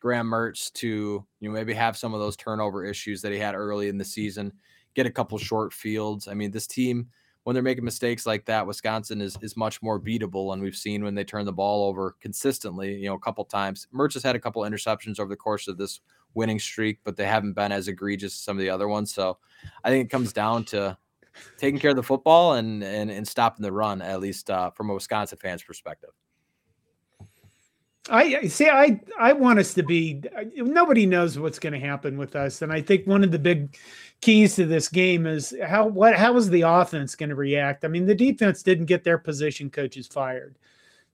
[0.00, 3.54] Graham Mertz to you know maybe have some of those turnover issues that he had
[3.54, 4.52] early in the season,
[4.94, 6.28] get a couple short fields.
[6.28, 7.08] I mean, this team
[7.48, 11.02] when they're making mistakes like that, Wisconsin is is much more beatable, and we've seen
[11.02, 13.88] when they turn the ball over consistently, you know, a couple times.
[13.90, 16.00] Mertz has had a couple interceptions over the course of this
[16.34, 19.14] winning streak, but they haven't been as egregious as some of the other ones.
[19.14, 19.38] So
[19.82, 20.98] I think it comes down to
[21.56, 24.90] taking care of the football and and, and stopping the run, at least uh, from
[24.90, 26.10] a Wisconsin fan's perspective.
[28.10, 28.68] I see.
[28.68, 30.22] I I want us to be.
[30.56, 33.76] Nobody knows what's going to happen with us, and I think one of the big
[34.20, 37.84] keys to this game is how what how is the offense going to react?
[37.84, 40.56] I mean, the defense didn't get their position coaches fired,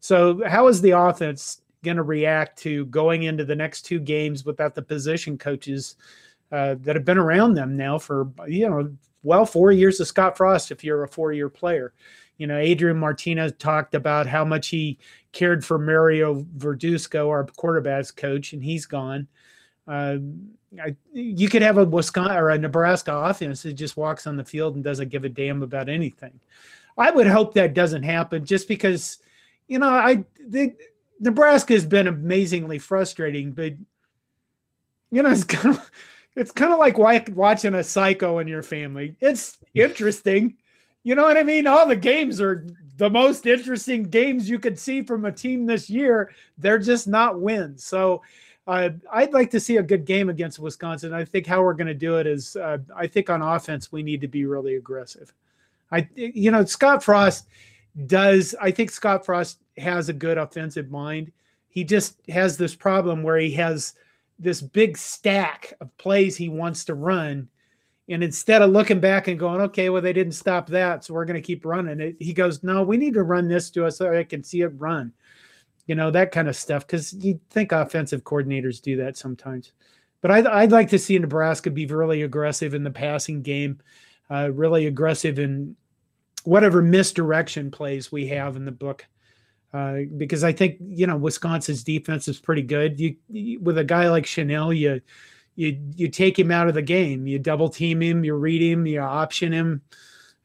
[0.00, 4.44] so how is the offense going to react to going into the next two games
[4.44, 5.96] without the position coaches
[6.52, 8.90] uh, that have been around them now for you know
[9.22, 11.92] well four years of Scott Frost if you're a four year player
[12.38, 14.98] You know, Adrian Martinez talked about how much he
[15.34, 19.28] cared for Mario Verduzco, our quarterbacks coach, and he's gone.
[19.86, 20.16] Uh,
[20.82, 24.44] I, you could have a Wisconsin or a Nebraska offense that just walks on the
[24.44, 26.40] field and doesn't give a damn about anything.
[26.96, 29.18] I would hope that doesn't happen, just because,
[29.68, 30.74] you know, I the,
[31.20, 33.74] Nebraska has been amazingly frustrating, but
[35.10, 35.90] you know, it's kind of
[36.36, 39.16] it's kind of like watching a psycho in your family.
[39.20, 40.56] It's interesting.
[41.02, 41.66] You know what I mean?
[41.66, 45.90] All the games are the most interesting games you could see from a team this
[45.90, 46.32] year.
[46.58, 47.84] They're just not wins.
[47.84, 48.22] So
[48.66, 51.12] uh, I'd like to see a good game against Wisconsin.
[51.12, 54.02] I think how we're going to do it is, uh, I think on offense we
[54.02, 55.32] need to be really aggressive.
[55.90, 57.48] I, you know, Scott Frost
[58.06, 58.54] does.
[58.60, 61.30] I think Scott Frost has a good offensive mind.
[61.68, 63.94] He just has this problem where he has
[64.38, 67.48] this big stack of plays he wants to run.
[68.08, 71.24] And instead of looking back and going, okay, well, they didn't stop that, so we're
[71.24, 73.96] going to keep running it, he goes, no, we need to run this to us
[73.96, 75.12] so I can see it run.
[75.86, 76.86] You know, that kind of stuff.
[76.86, 79.72] Because you think offensive coordinators do that sometimes.
[80.20, 83.80] But I'd, I'd like to see Nebraska be really aggressive in the passing game,
[84.30, 85.76] uh, really aggressive in
[86.44, 89.06] whatever misdirection plays we have in the book.
[89.72, 93.00] Uh, because I think you know Wisconsin's defense is pretty good.
[93.00, 95.00] You, you, with a guy like Chenal, you
[95.56, 97.26] you you take him out of the game.
[97.26, 99.82] You double team him, you read him, you option him.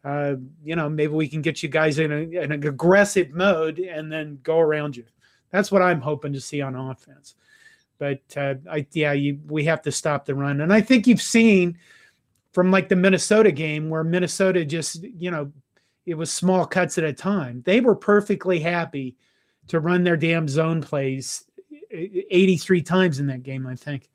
[0.04, 3.80] Uh, you know, maybe we can get you guys in, a, in an aggressive mode
[3.80, 5.04] and then go around you.
[5.52, 7.36] That's what I'm hoping to see on offense.
[7.98, 11.22] But uh, I yeah, you, we have to stop the run, and I think you've
[11.22, 11.78] seen
[12.54, 15.52] from like the Minnesota game where Minnesota just you know
[16.06, 17.62] it was small cuts at a time.
[17.66, 19.18] They were perfectly happy
[19.68, 21.44] to run their damn zone plays
[21.92, 24.10] 83 times in that game, I think.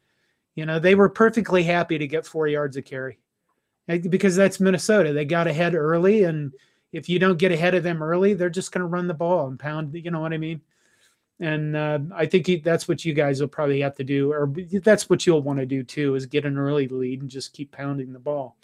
[0.55, 3.19] You know, they were perfectly happy to get four yards of carry
[3.87, 5.13] because that's Minnesota.
[5.13, 6.25] They got ahead early.
[6.25, 6.53] And
[6.93, 9.49] if you don't get ahead of them early, they're just going to run the ball
[9.49, 10.61] and pound, you know what I mean?
[11.41, 15.11] And uh, I think that's what you guys will probably have to do, or that's
[15.11, 18.13] what you'll want to do too, is get an early lead and just keep pounding
[18.13, 18.57] the ball.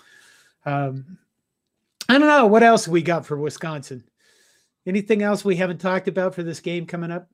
[0.65, 1.19] Um,
[2.09, 4.05] I don't know what else we got for Wisconsin.
[4.87, 7.29] Anything else we haven't talked about for this game coming up?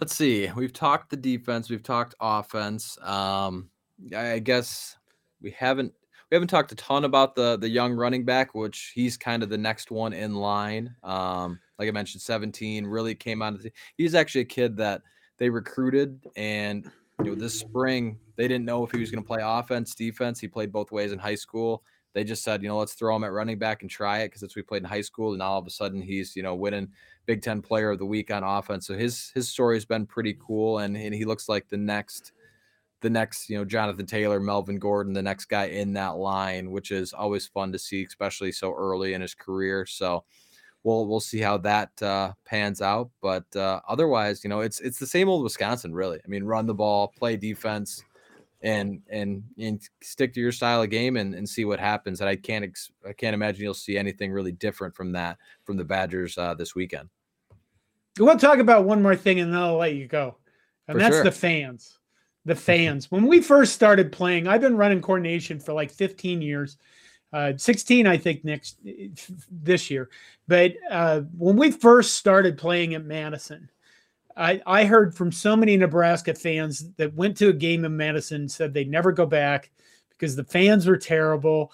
[0.00, 0.50] Let's see.
[0.56, 1.68] We've talked the defense.
[1.68, 2.96] We've talked offense.
[3.02, 3.68] Um,
[4.16, 4.96] I guess
[5.42, 5.92] we haven't
[6.30, 9.50] we haven't talked a ton about the the young running back, which he's kind of
[9.50, 10.96] the next one in line.
[11.02, 13.60] Um, like I mentioned, 17 really came out.
[13.62, 15.02] The, he's actually a kid that
[15.36, 16.90] they recruited, and
[17.22, 20.40] you know this spring they didn't know if he was going to play offense, defense.
[20.40, 23.24] He played both ways in high school they just said, you know, let's throw him
[23.24, 25.58] at running back and try it because that's we played in high school, and all
[25.58, 26.88] of a sudden he's you know winning
[27.26, 28.86] Big Ten Player of the Week on offense.
[28.86, 32.32] So his his story has been pretty cool, and, and he looks like the next
[33.00, 36.90] the next you know Jonathan Taylor, Melvin Gordon, the next guy in that line, which
[36.90, 39.86] is always fun to see, especially so early in his career.
[39.86, 40.24] So
[40.84, 43.10] we'll we'll see how that uh, pans out.
[43.22, 46.20] But uh, otherwise, you know, it's it's the same old Wisconsin, really.
[46.22, 48.04] I mean, run the ball, play defense
[48.62, 52.20] and and and stick to your style of game and, and see what happens.
[52.20, 55.76] And I can't ex- I can't imagine you'll see anything really different from that from
[55.76, 57.08] the Badgers uh, this weekend.
[58.18, 60.36] We'll talk about one more thing and then I'll let you go,
[60.86, 61.24] and For that's sure.
[61.24, 61.98] the fans.
[62.44, 63.10] The fans.
[63.10, 66.76] when we first started playing, I've been running coordination for like 15 years.
[67.32, 68.76] Uh, 16, I think, next
[69.50, 70.10] this year.
[70.48, 73.70] But uh, when we first started playing at Madison,
[74.36, 78.48] I, I heard from so many Nebraska fans that went to a game in Madison
[78.48, 79.70] said they'd never go back
[80.10, 81.72] because the fans were terrible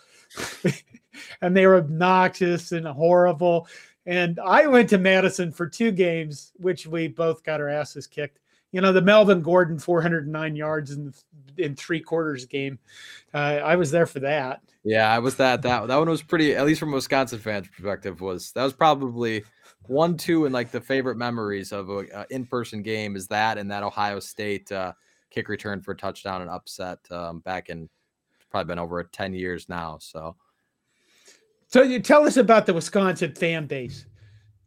[1.42, 3.68] and they were obnoxious and horrible.
[4.07, 8.38] And I went to Madison for two games, which we both got our asses kicked.
[8.73, 11.12] You know, the Melvin Gordon 409 yards in
[11.59, 12.79] in three quarters game.
[13.35, 14.61] Uh, I was there for that.
[14.85, 15.62] Yeah, I was that.
[15.62, 16.55] That that one was pretty.
[16.55, 19.44] At least from Wisconsin fans' perspective, was that was probably
[19.88, 23.70] one, two, and like the favorite memories of an a in-person game is that and
[23.70, 24.92] that Ohio State uh,
[25.31, 27.88] kick return for a touchdown and upset um, back in
[28.51, 29.98] probably been over 10 years now.
[30.01, 30.37] So,
[31.66, 34.07] so you tell us about the Wisconsin fan base.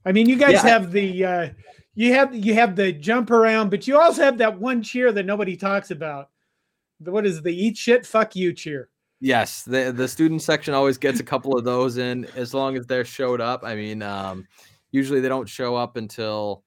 [0.06, 0.68] I mean, you guys yeah.
[0.68, 1.50] have the uh,
[1.94, 5.26] you have you have the jump around, but you also have that one cheer that
[5.26, 6.30] nobody talks about.
[7.00, 8.90] What is the eat shit fuck you cheer?
[9.20, 12.88] Yes, the the student section always gets a couple of those in as long as
[12.88, 13.64] they're showed up.
[13.64, 14.48] I mean, um,
[14.92, 16.64] Usually they don't show up until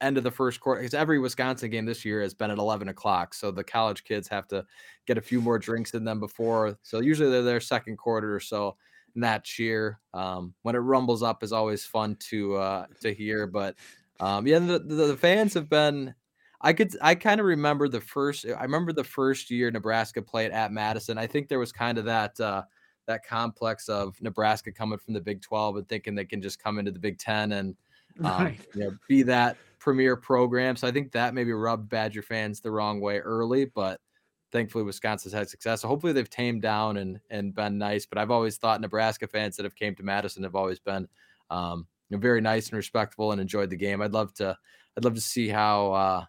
[0.00, 2.88] end of the first quarter because every Wisconsin game this year has been at 11
[2.88, 3.34] o'clock.
[3.34, 4.64] So the college kids have to
[5.06, 6.78] get a few more drinks in them before.
[6.82, 8.76] So usually they're their second quarter or so.
[9.14, 13.46] And that cheer, um, when it rumbles up, is always fun to uh, to hear.
[13.46, 13.76] But
[14.18, 16.14] um, yeah, the, the, the fans have been.
[16.60, 18.44] I could I kind of remember the first.
[18.44, 21.16] I remember the first year Nebraska played at Madison.
[21.16, 22.40] I think there was kind of that.
[22.40, 22.62] Uh,
[23.06, 26.78] that complex of Nebraska coming from the Big 12 and thinking they can just come
[26.78, 27.76] into the Big 10 and
[28.24, 28.60] um, right.
[28.74, 30.76] you know, be that premier program.
[30.76, 34.00] So I think that maybe rubbed Badger fans the wrong way early, but
[34.52, 35.82] thankfully Wisconsin's had success.
[35.82, 38.06] So hopefully they've tamed down and and been nice.
[38.06, 41.08] But I've always thought Nebraska fans that have came to Madison have always been
[41.50, 44.00] um, you know, very nice and respectful and enjoyed the game.
[44.00, 44.56] I'd love to
[44.96, 46.24] I'd love to see how uh,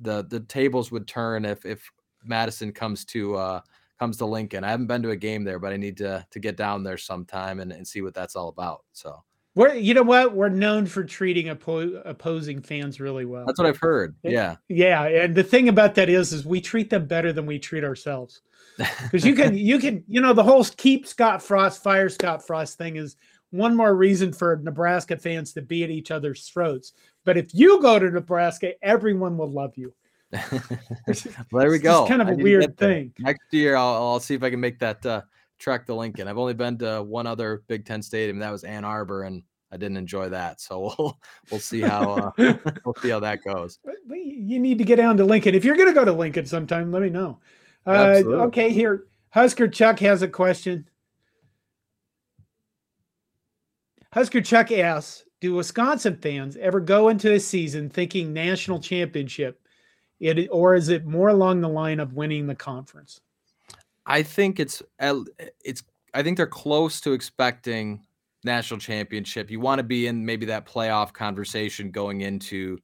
[0.00, 1.90] the the tables would turn if if
[2.24, 3.60] Madison comes to uh,
[4.00, 4.64] comes to Lincoln.
[4.64, 6.96] I haven't been to a game there, but I need to to get down there
[6.96, 8.84] sometime and, and see what that's all about.
[8.92, 9.22] So
[9.54, 13.44] we're you know what we're known for treating oppo- opposing fans really well.
[13.46, 14.16] That's what I've heard.
[14.22, 17.58] Yeah, yeah, and the thing about that is, is we treat them better than we
[17.58, 18.40] treat ourselves.
[19.02, 22.78] Because you can you can you know the whole keep Scott Frost fire Scott Frost
[22.78, 23.16] thing is
[23.50, 26.92] one more reason for Nebraska fans to be at each other's throats.
[27.24, 29.92] But if you go to Nebraska, everyone will love you.
[30.32, 31.12] well,
[31.52, 32.02] there we go.
[32.02, 33.12] It's kind of a weird thing.
[33.18, 35.22] Next year, I'll, I'll, see if I can make that uh,
[35.58, 36.28] trek to Lincoln.
[36.28, 38.38] I've only been to one other Big Ten stadium.
[38.38, 40.60] That was Ann Arbor, and I didn't enjoy that.
[40.60, 41.18] So we'll
[41.50, 42.30] we'll see how uh,
[42.84, 43.78] we'll see how that goes.
[44.08, 45.54] You need to get down to Lincoln.
[45.54, 47.38] If you're going to go to Lincoln sometime, let me know.
[47.86, 50.88] Uh, okay, here Husker Chuck has a question.
[54.12, 59.60] Husker Chuck asks, "Do Wisconsin fans ever go into a season thinking national championship,
[60.20, 63.20] it, or is it more along the line of winning the conference?"
[64.06, 64.82] I think it's
[65.64, 65.82] it's
[66.14, 68.04] I think they're close to expecting
[68.44, 69.50] national championship.
[69.50, 72.78] You want to be in maybe that playoff conversation going into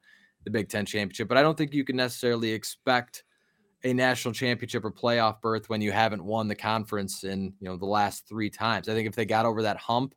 [0.44, 3.24] the Big Ten championship, but I don't think you can necessarily expect
[3.84, 7.76] a national championship or playoff berth when you haven't won the conference in you know
[7.76, 8.88] the last three times.
[8.88, 10.14] I think if they got over that hump,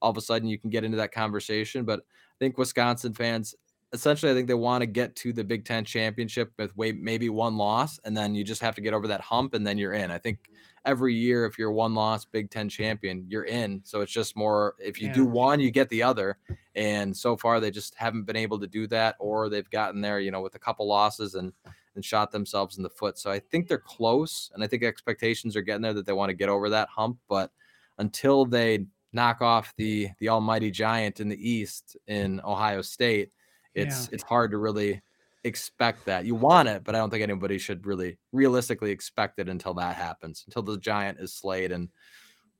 [0.00, 1.84] all of a sudden you can get into that conversation.
[1.84, 3.54] But I think Wisconsin fans
[3.92, 7.56] essentially I think they want to get to the Big Ten championship with maybe one
[7.56, 10.10] loss, and then you just have to get over that hump, and then you're in.
[10.10, 10.50] I think
[10.84, 13.80] every year if you're one loss Big Ten champion, you're in.
[13.84, 15.14] So it's just more if you yeah.
[15.14, 16.38] do one, you get the other.
[16.74, 20.20] And so far they just haven't been able to do that, or they've gotten there,
[20.20, 21.52] you know, with a couple losses and
[21.94, 23.18] and shot themselves in the foot.
[23.18, 26.30] So I think they're close, and I think expectations are getting there that they want
[26.30, 27.18] to get over that hump.
[27.28, 27.50] But
[27.98, 33.30] until they knock off the the almighty giant in the East in Ohio State,
[33.74, 34.14] it's yeah.
[34.14, 35.02] it's hard to really
[35.44, 36.24] expect that.
[36.24, 39.96] You want it, but I don't think anybody should really realistically expect it until that
[39.96, 41.72] happens, until the giant is slayed.
[41.72, 41.88] And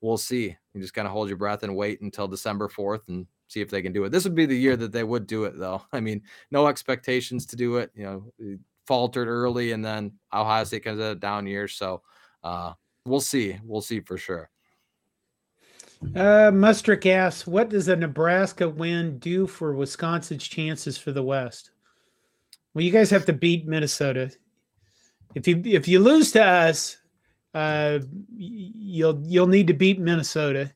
[0.01, 0.55] we'll see.
[0.73, 3.69] You just kind of hold your breath and wait until December 4th and see if
[3.69, 4.09] they can do it.
[4.09, 5.81] This would be the year that they would do it, though.
[5.93, 6.21] I mean,
[6.51, 7.91] no expectations to do it.
[7.95, 11.67] You know, faltered early and then Ohio State comes out down year.
[11.67, 12.01] So
[12.43, 12.73] uh,
[13.05, 13.57] we'll see.
[13.63, 14.49] We'll see for sure.
[16.15, 21.71] Uh, Mustrick asks, what does a Nebraska win do for Wisconsin's chances for the West?
[22.73, 24.31] Well, you guys have to beat Minnesota.
[25.35, 26.97] If you if you lose to us,
[27.53, 27.99] uh,
[28.35, 30.71] you'll you'll need to beat Minnesota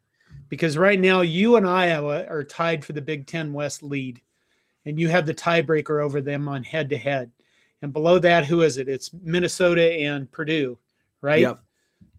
[0.50, 4.22] because right now you and Iowa are tied for the Big Ten West lead,
[4.86, 7.32] and you have the tiebreaker over them on head to head.
[7.82, 8.88] And below that, who is it?
[8.88, 10.78] It's Minnesota and Purdue,
[11.22, 11.42] right?
[11.42, 11.60] Yep.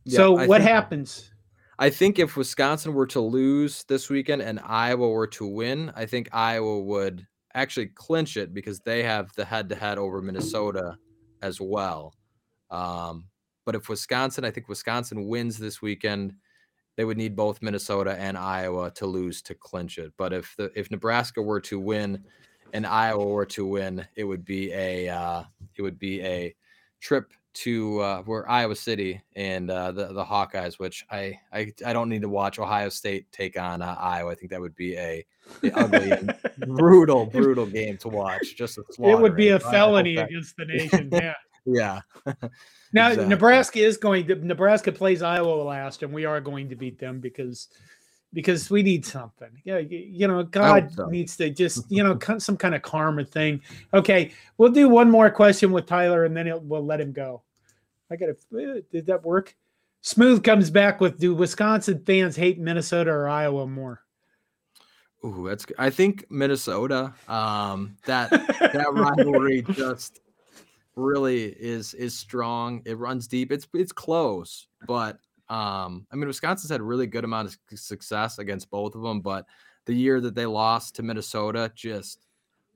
[0.05, 0.17] yep.
[0.17, 1.33] So I what happens?
[1.79, 6.07] I think if Wisconsin were to lose this weekend and Iowa were to win, I
[6.07, 10.97] think Iowa would actually clinch it because they have the head to head over Minnesota
[11.41, 12.15] as well.
[12.71, 13.27] Um,
[13.65, 16.35] but if Wisconsin, I think Wisconsin wins this weekend,
[16.97, 20.13] they would need both Minnesota and Iowa to lose to clinch it.
[20.17, 22.25] But if the if Nebraska were to win
[22.73, 25.45] and Iowa were to win, it would be a uh,
[25.77, 26.57] it would be a
[27.01, 31.93] trip to uh, where Iowa City and uh, the the Hawkeyes, which I, I I
[31.93, 34.31] don't need to watch Ohio State take on uh, Iowa.
[34.31, 35.27] I think that would be a,
[35.65, 36.13] a ugly,
[36.67, 38.55] brutal, brutal game to watch.
[38.57, 41.09] Just a it would be a felony against the nation.
[41.11, 41.35] Yeah.
[41.67, 42.01] yeah.
[42.93, 43.27] now exactly.
[43.27, 47.19] Nebraska is going to Nebraska plays Iowa last, and we are going to beat them
[47.19, 47.69] because
[48.33, 49.51] because we need something.
[49.65, 51.07] Yeah, you know, God so.
[51.07, 53.63] needs to just you know some kind of karma thing.
[53.93, 57.43] Okay, we'll do one more question with Tyler, and then we'll let him go.
[58.11, 58.33] I got to.
[58.33, 59.57] Uh, did that work?
[60.03, 64.03] Smooth comes back with: Do Wisconsin fans hate Minnesota or Iowa more?
[65.25, 65.67] Ooh, that's.
[65.79, 67.13] I think Minnesota.
[67.29, 70.21] Um, that that rivalry just
[70.97, 72.83] really is is strong.
[72.85, 73.53] It runs deep.
[73.53, 75.19] It's it's close, but
[75.49, 79.21] um, I mean, Wisconsin's had a really good amount of success against both of them,
[79.21, 79.47] but
[79.87, 82.27] the year that they lost to Minnesota just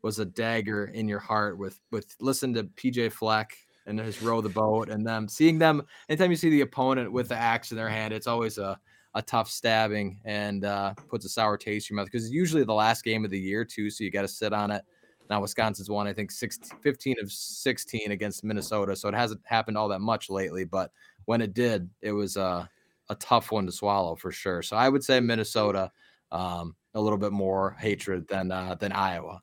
[0.01, 3.57] was a dagger in your heart with with listen to PJ Fleck
[3.87, 7.29] and just row the boat and them seeing them anytime you see the opponent with
[7.29, 8.79] the axe in their hand, it's always a
[9.15, 12.65] a tough stabbing and uh, puts a sour taste in your mouth because it's usually
[12.65, 14.83] the last game of the year too, so you got to sit on it.
[15.29, 19.77] Now Wisconsin's won, I think, 16, 15 of 16 against Minnesota, so it hasn't happened
[19.77, 20.65] all that much lately.
[20.65, 20.91] But
[21.27, 22.67] when it did, it was uh,
[23.09, 24.63] a tough one to swallow for sure.
[24.63, 25.91] So I would say Minnesota,
[26.31, 29.41] um, a little bit more hatred than uh, than Iowa.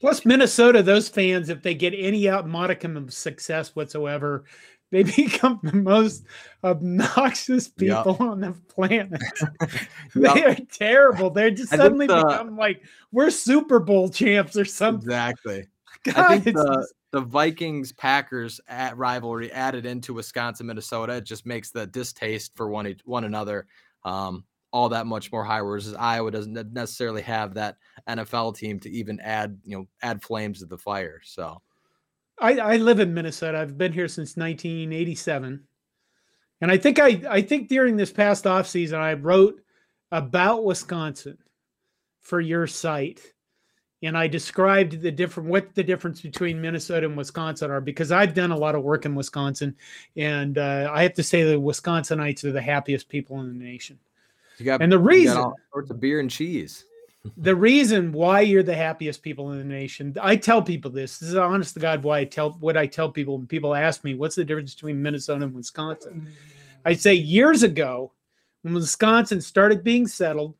[0.00, 4.44] Plus, Minnesota, those fans, if they get any out modicum of success whatsoever,
[4.90, 6.24] they become the most
[6.62, 8.20] obnoxious people yep.
[8.20, 9.20] on the planet.
[10.14, 10.60] they yep.
[10.60, 11.30] are terrible.
[11.30, 12.82] They're just suddenly the, become like
[13.12, 15.08] we're Super Bowl champs or something.
[15.08, 15.66] Exactly.
[16.04, 21.46] God, I think the, the Vikings Packers at rivalry added into Wisconsin Minnesota it just
[21.46, 23.66] makes the distaste for one one another
[24.04, 24.44] um,
[24.76, 25.62] all that much more high.
[25.62, 30.58] Whereas Iowa doesn't necessarily have that NFL team to even add you know add flames
[30.58, 31.18] to the fire.
[31.24, 31.62] So
[32.38, 33.58] I, I live in Minnesota.
[33.58, 35.64] I've been here since 1987.
[36.60, 39.62] And I think I I think during this past off season I wrote
[40.12, 41.38] about Wisconsin
[42.20, 43.32] for your site.
[44.02, 48.34] And I described the different what the difference between Minnesota and Wisconsin are because I've
[48.34, 49.74] done a lot of work in Wisconsin,
[50.16, 53.98] and uh, I have to say the Wisconsinites are the happiest people in the nation.
[54.58, 56.84] You got and the reason all sorts of beer and cheese
[57.36, 61.18] the reason why you're the happiest people in the nation, I tell people this.
[61.18, 64.04] This is honest to God why I tell what I tell people when people ask
[64.04, 66.28] me what's the difference between Minnesota and Wisconsin.
[66.84, 68.12] I say years ago,
[68.62, 70.54] when Wisconsin started being settled,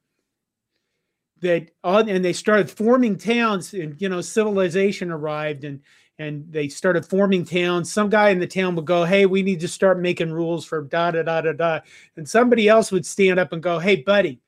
[1.40, 5.80] that all, and they started forming towns, and you know, civilization arrived, and
[6.18, 7.92] and they started forming towns.
[7.92, 10.82] Some guy in the town would go, "Hey, we need to start making rules for
[10.82, 11.80] da da da da da,"
[12.16, 14.40] and somebody else would stand up and go, "Hey, buddy,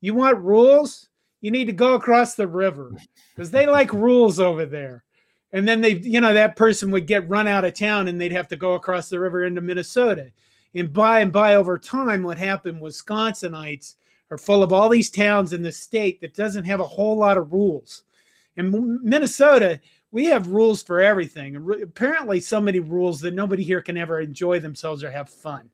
[0.00, 1.08] you want rules?
[1.44, 2.90] you need to go across the river
[3.36, 5.04] because they like rules over there.
[5.52, 8.32] And then they, you know, that person would get run out of town and they'd
[8.32, 10.32] have to go across the river into Minnesota.
[10.74, 13.96] And by and by over time, what happened, Wisconsinites
[14.30, 17.36] are full of all these towns in the state that doesn't have a whole lot
[17.36, 18.04] of rules.
[18.56, 19.80] And Minnesota,
[20.14, 21.56] we have rules for everything.
[21.82, 25.68] Apparently, so many rules that nobody here can ever enjoy themselves or have fun.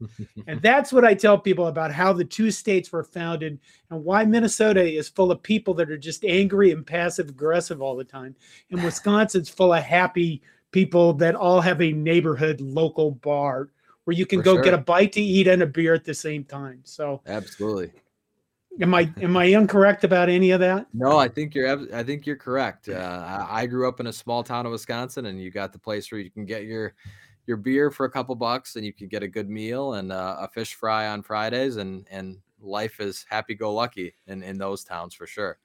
[0.47, 3.61] and that's what I tell people about how the two states were founded
[3.91, 7.95] and why Minnesota is full of people that are just angry and passive aggressive all
[7.95, 8.35] the time.
[8.71, 10.41] And Wisconsin's full of happy
[10.73, 13.69] people that all have a neighborhood local bar
[14.05, 14.63] where you can for go sure.
[14.63, 16.81] get a bite to eat and a beer at the same time.
[16.85, 17.93] So, absolutely.
[18.81, 20.87] Am I am I incorrect about any of that?
[20.95, 22.89] No, I think you're I think you're correct.
[22.89, 26.11] Uh, I grew up in a small town of Wisconsin, and you got the place
[26.11, 26.95] where you can get your
[27.47, 30.37] your beer for a couple bucks, and you can get a good meal and uh,
[30.41, 34.85] a fish fry on Fridays, and and life is happy go lucky in in those
[34.85, 35.59] towns for sure.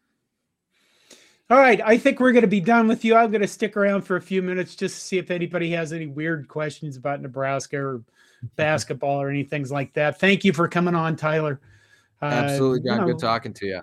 [1.51, 3.15] All right, I think we're going to be done with you.
[3.15, 5.93] I'm going to stick around for a few minutes just to see if anybody has
[5.93, 8.01] any weird questions about Nebraska or
[8.55, 10.19] basketball or anything like that.
[10.19, 11.61] Thank you for coming on, Tyler.
[12.33, 12.99] Absolutely, John.
[12.99, 13.81] Know, good talking to you.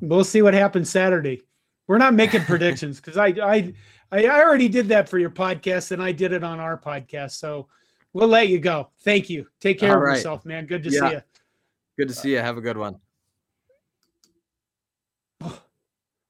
[0.00, 1.42] We'll see what happens Saturday.
[1.86, 3.74] We're not making predictions because I, I
[4.14, 7.32] I already did that for your podcast and I did it on our podcast.
[7.32, 7.66] So
[8.12, 8.90] we'll let you go.
[9.00, 9.46] Thank you.
[9.60, 10.16] Take care All of right.
[10.16, 10.66] yourself, man.
[10.66, 11.08] Good to yeah.
[11.08, 11.22] see you.
[11.98, 12.38] Good to see you.
[12.38, 12.96] Have a good one.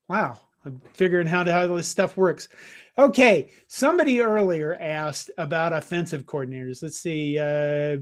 [0.08, 0.38] Wow.
[0.64, 2.48] I'm figuring how, to, how this stuff works.
[2.96, 3.50] Okay.
[3.66, 6.82] Somebody earlier asked about offensive coordinators.
[6.82, 7.38] Let's see.
[7.38, 7.98] Uh,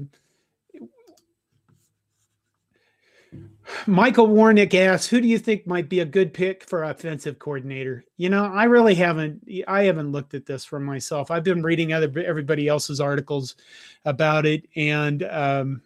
[3.87, 8.03] Michael Warnick asks, "Who do you think might be a good pick for offensive coordinator?"
[8.17, 9.47] You know, I really haven't.
[9.67, 11.31] I haven't looked at this for myself.
[11.31, 13.55] I've been reading other everybody else's articles
[14.05, 15.81] about it, and um,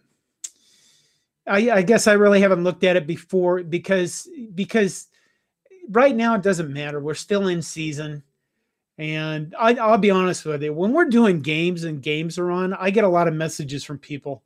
[1.46, 5.08] I, I guess I really haven't looked at it before because because
[5.90, 7.00] right now it doesn't matter.
[7.00, 8.22] We're still in season,
[8.98, 10.72] and I, I'll be honest with you.
[10.72, 13.98] When we're doing games and games are on, I get a lot of messages from
[13.98, 14.42] people.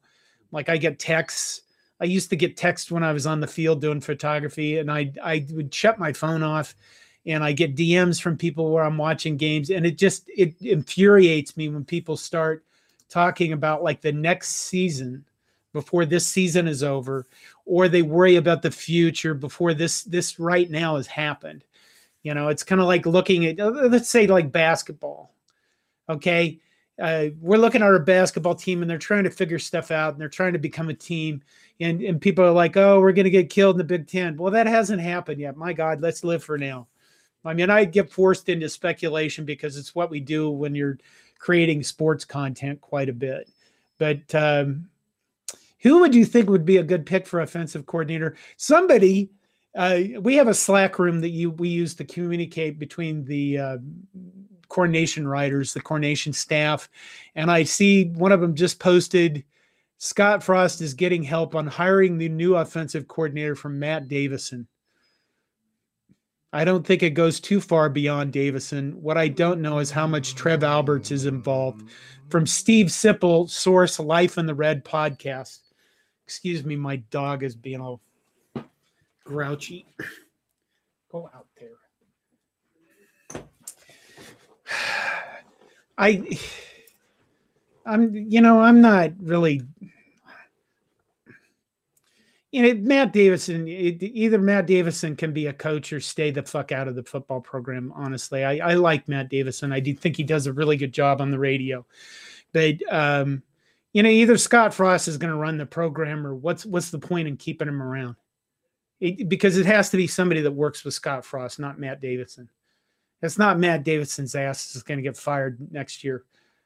[0.53, 1.62] Like I get texts
[2.03, 5.13] I used to get text when I was on the field doing photography, and I
[5.23, 6.75] I would shut my phone off,
[7.25, 11.57] and I get DMs from people where I'm watching games, and it just it infuriates
[11.57, 12.65] me when people start
[13.09, 15.25] talking about like the next season
[15.73, 17.29] before this season is over,
[17.67, 21.63] or they worry about the future before this this right now has happened.
[22.25, 25.33] You know, it's kind of like looking at let's say like basketball.
[26.09, 26.61] Okay,
[27.01, 30.21] uh, we're looking at our basketball team and they're trying to figure stuff out and
[30.21, 31.43] they're trying to become a team
[31.81, 34.37] and and people are like, oh, we're going to get killed in the Big Ten.
[34.37, 35.57] Well, that hasn't happened yet.
[35.57, 36.87] My God, let's live for now.
[37.45, 40.99] I mean, I get forced into speculation because it's what we do when you're
[41.39, 43.51] creating sports content quite a bit.
[43.99, 44.89] But um,
[45.81, 48.37] who would you think would be a good pick for offensive coordinator?
[48.57, 49.31] Somebody.
[49.75, 53.79] Uh, we have a Slack room that you we use to communicate between the uh,
[54.73, 56.89] coordination writers, the coordination staff,
[57.35, 59.45] and I see one of them just posted
[59.99, 64.67] Scott Frost is getting help on hiring the new offensive coordinator from Matt Davison.
[66.53, 69.01] I don't think it goes too far beyond Davison.
[69.01, 71.89] What I don't know is how much Trev Alberts is involved.
[72.31, 75.61] From Steve Sipple, source Life in the Red podcast.
[76.27, 78.01] Excuse me, my dog is being all
[79.25, 79.87] grouchy.
[81.13, 81.69] Go out there.
[85.99, 86.39] I
[87.85, 89.63] I'm you know, I'm not really
[92.53, 96.71] you know, Matt Davison, either Matt Davison can be a coach or stay the fuck
[96.71, 97.91] out of the football program.
[97.97, 99.73] Honestly, I, I like Matt Davison.
[99.73, 101.87] I do think he does a really good job on the radio,
[102.53, 103.43] but um,
[103.95, 106.99] you know, either Scott Frost is going to run the program, or what's what's the
[106.99, 108.17] point in keeping him around?
[109.01, 112.51] It, because it has to be somebody that works with Scott Frost, not Matt Davison.
[113.23, 116.25] It's not Matt Davison's ass is going to get fired next year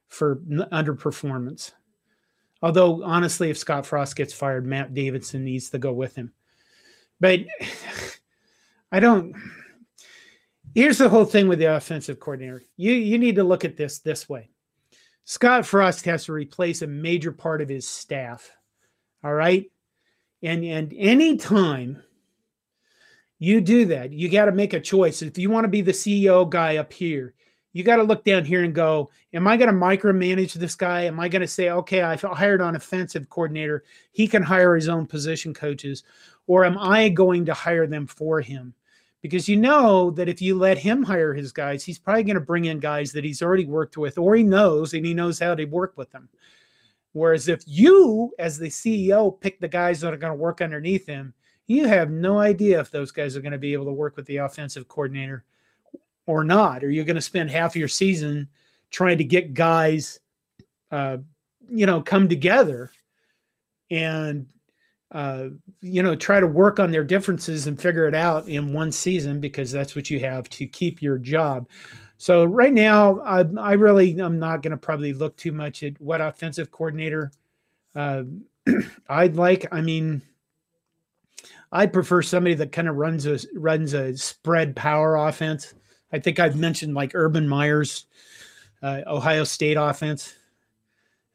[0.09, 1.73] for underperformance.
[2.63, 6.33] Although honestly, if Scott Frost gets fired, Matt Davison needs to go with him.
[7.21, 7.41] But
[8.93, 9.35] I don't.
[10.75, 12.63] Here's the whole thing with the offensive coordinator.
[12.77, 14.51] You you need to look at this this way.
[15.25, 18.51] Scott Frost has to replace a major part of his staff.
[19.25, 19.71] All right.
[20.43, 22.03] And and anytime
[23.39, 25.23] you do that, you got to make a choice.
[25.23, 27.35] If you want to be the CEO guy up here,
[27.73, 31.03] you got to look down here and go, am I going to micromanage this guy?
[31.03, 33.85] Am I going to say, okay, I hired on offensive coordinator.
[34.13, 36.03] He can hire his own position coaches.
[36.47, 38.73] Or am I going to hire them for him?
[39.21, 42.41] Because you know that if you let him hire his guys, he's probably going to
[42.41, 45.55] bring in guys that he's already worked with or he knows and he knows how
[45.55, 46.31] to work with them.
[47.13, 51.07] Whereas if you, as the CEO, pick the guys that are going to work underneath
[51.07, 51.35] him,
[51.67, 54.27] you have no idea if those guys are going to be able to work with
[54.27, 55.45] the offensive coordinator
[56.27, 56.85] or not?
[56.85, 58.49] Are you going to spend half your season
[58.91, 60.21] trying to get guys,
[60.91, 61.19] uh,
[61.69, 62.93] you know, come together
[63.91, 64.47] and,
[65.11, 65.49] uh,
[65.81, 69.41] you know, try to work on their differences and figure it out in one season
[69.41, 71.69] because that's what you have to keep your job.
[72.19, 76.01] So right now, I, I really I'm not going to probably look too much at
[76.01, 77.31] what offensive coordinator
[77.95, 78.23] uh,
[79.09, 79.67] I'd like.
[79.71, 80.23] I mean,
[81.77, 85.75] I'd prefer somebody that kind of runs a runs a spread power offense
[86.13, 88.07] I think I've mentioned like Urban Meyer's
[88.83, 90.35] uh, Ohio State offense.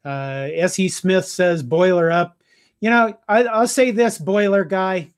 [0.04, 0.88] Uh, S.E.
[0.88, 2.42] Smith says boiler up.
[2.80, 5.10] You know, I, I'll say this, boiler guy.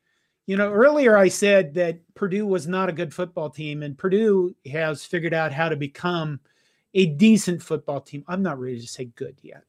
[0.46, 4.54] You know, earlier I said that Purdue was not a good football team, and Purdue
[4.70, 6.40] has figured out how to become
[6.92, 8.24] a decent football team.
[8.28, 9.64] I'm not ready to say good yet,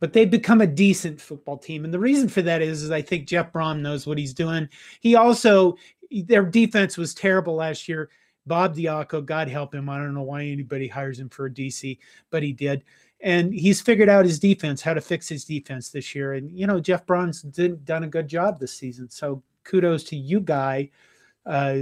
[0.00, 1.84] but they've become a decent football team.
[1.84, 4.68] And the reason for that is, is I think Jeff Brohm knows what he's doing.
[5.00, 5.76] He also,
[6.10, 8.10] their defense was terrible last year.
[8.46, 9.88] Bob Diaco, God help him.
[9.88, 11.98] I don't know why anybody hires him for a DC,
[12.30, 12.82] but he did.
[13.20, 16.32] And he's figured out his defense, how to fix his defense this year.
[16.32, 19.10] And, you know, Jeff Brohm's did, done a good job this season.
[19.10, 20.90] So kudos to you, guy.
[21.44, 21.76] Uh,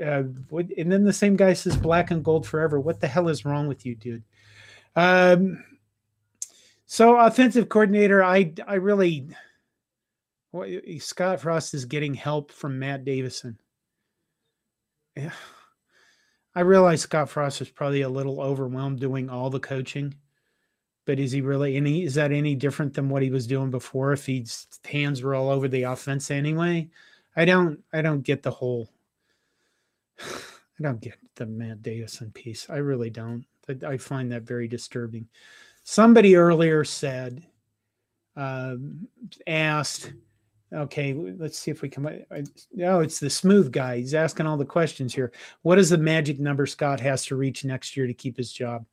[0.00, 2.78] uh, and then the same guy says black and gold forever.
[2.78, 4.22] What the hell is wrong with you, dude?
[4.94, 5.64] Um,
[6.86, 9.28] so offensive coordinator, I I really
[10.98, 13.58] Scott Frost is getting help from Matt Davison.
[15.16, 15.32] Yeah.
[16.54, 20.14] I realize Scott Frost is probably a little overwhelmed doing all the coaching,
[21.04, 22.04] but is he really any?
[22.04, 24.12] Is that any different than what he was doing before?
[24.12, 26.88] If his hands were all over the offense anyway,
[27.34, 27.80] I don't.
[27.92, 28.88] I don't get the whole.
[30.20, 32.68] I don't get the Matt Davison piece.
[32.70, 33.44] I really don't.
[33.86, 35.28] I find that very disturbing.
[35.88, 37.46] Somebody earlier said,
[38.34, 39.06] um,
[39.46, 40.12] asked
[40.72, 42.26] Okay, let's see if we can.
[42.82, 43.98] Oh, it's the smooth guy.
[43.98, 45.32] He's asking all the questions here.
[45.62, 48.84] What is the magic number Scott has to reach next year to keep his job?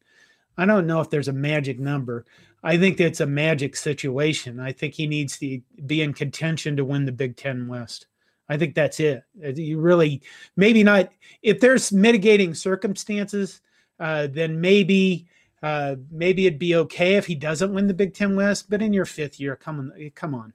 [0.55, 2.25] I don't know if there's a magic number.
[2.63, 4.59] I think that's a magic situation.
[4.59, 8.05] I think he needs to be in contention to win the Big Ten West.
[8.49, 9.23] I think that's it.
[9.43, 10.21] Uh, you really,
[10.55, 11.09] maybe not.
[11.41, 13.61] If there's mitigating circumstances,
[13.99, 15.27] uh, then maybe,
[15.63, 18.69] uh, maybe it'd be okay if he doesn't win the Big Ten West.
[18.69, 20.53] But in your fifth year, come on, come on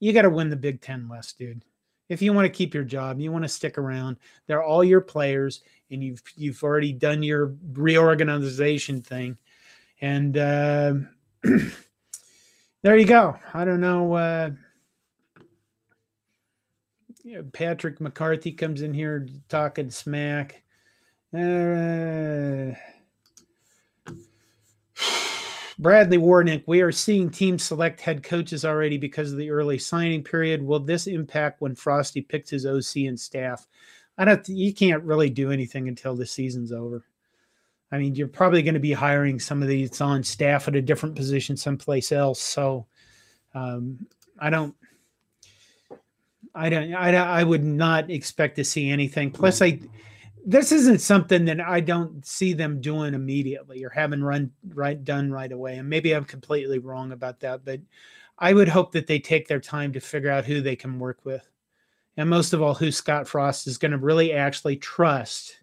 [0.00, 1.64] you got to win the Big Ten West, dude.
[2.08, 4.16] If you want to keep your job, you want to stick around.
[4.46, 9.36] They're all your players, and you've you've already done your reorganization thing,
[10.00, 10.94] and uh,
[12.82, 13.36] there you go.
[13.52, 14.12] I don't know.
[14.12, 14.50] Uh,
[17.52, 20.62] Patrick McCarthy comes in here talking smack.
[21.34, 22.76] Uh,
[25.78, 30.22] Bradley Warnick, we are seeing teams select head coaches already because of the early signing
[30.22, 30.62] period.
[30.62, 33.66] Will this impact when Frosty picks his OC and staff?
[34.16, 34.48] I don't.
[34.48, 37.04] You can't really do anything until the season's over.
[37.92, 40.82] I mean, you're probably going to be hiring some of these on staff at a
[40.82, 42.40] different position someplace else.
[42.40, 42.86] So,
[43.54, 44.06] um,
[44.38, 44.74] I don't.
[46.54, 46.94] I don't.
[46.94, 49.30] I, I would not expect to see anything.
[49.30, 49.78] Plus, I
[50.48, 55.32] this isn't something that I don't see them doing immediately or having run right done
[55.32, 55.76] right away.
[55.76, 57.80] And maybe I'm completely wrong about that, but
[58.38, 61.18] I would hope that they take their time to figure out who they can work
[61.24, 61.50] with.
[62.16, 65.58] And most of all, who Scott Frost is going to really actually trust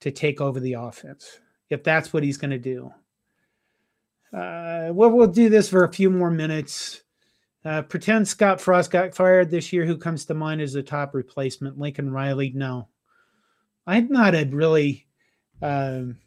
[0.00, 1.38] to take over the offense,
[1.70, 2.92] if that's what he's going to do.
[4.32, 7.02] Uh, well, we'll do this for a few more minutes.
[7.64, 9.86] Uh, pretend Scott Frost got fired this year.
[9.86, 11.78] Who comes to mind as the top replacement?
[11.78, 12.50] Lincoln Riley?
[12.54, 12.88] No.
[13.86, 15.06] I'm not a really.
[15.60, 16.18] Um,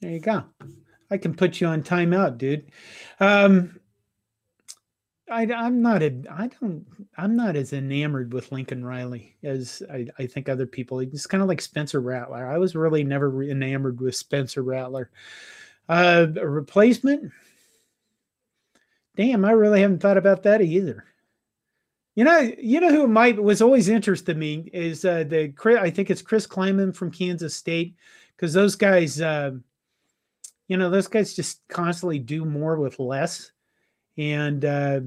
[0.00, 0.44] there you go.
[1.10, 2.72] I can put you on timeout, dude.
[3.20, 3.78] Um,
[5.30, 10.06] I, am not a, I don't, I'm not as enamored with Lincoln Riley as I,
[10.18, 11.00] I think other people.
[11.00, 12.46] It's kind of like Spencer Rattler.
[12.46, 15.10] I was really never enamored with Spencer Rattler.
[15.88, 17.32] Uh, a replacement.
[19.16, 21.04] Damn, I really haven't thought about that either.
[22.14, 26.10] You know, you know who might was always interested me is uh, the I think
[26.10, 27.96] it's Chris Klieman from Kansas State
[28.36, 29.52] because those guys, uh,
[30.68, 33.52] you know, those guys just constantly do more with less,
[34.18, 35.00] and uh,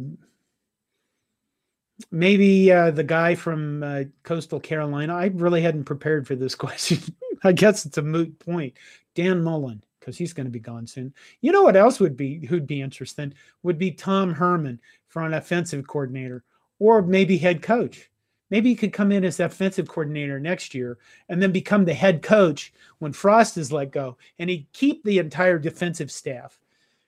[2.10, 5.16] maybe uh, the guy from uh, Coastal Carolina.
[5.16, 7.00] I really hadn't prepared for this question.
[7.44, 8.74] I guess it's a moot point.
[9.14, 11.14] Dan Mullen because he's going to be gone soon.
[11.42, 15.36] You know what else would be who'd be interesting would be Tom Herman for an
[15.36, 16.44] offensive coordinator
[16.80, 18.10] or maybe head coach.
[18.52, 20.98] Maybe he could come in as offensive coordinator next year
[21.30, 25.18] and then become the head coach when Frost is let go and he'd keep the
[25.18, 26.60] entire defensive staff.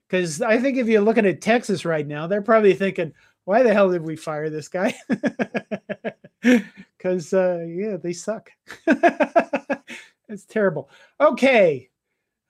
[0.08, 3.14] Because I think if you're looking at Texas right now, they're probably thinking,
[3.44, 4.96] why the hell did we fire this guy?
[6.98, 8.50] Because, uh, yeah, they suck.
[8.88, 10.90] it's terrible.
[11.20, 11.90] Okay.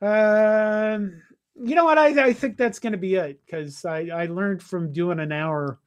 [0.02, 1.22] Um,
[1.62, 1.98] you know what?
[1.98, 5.32] I, I think that's going to be it because I, I learned from doing an
[5.32, 5.80] hour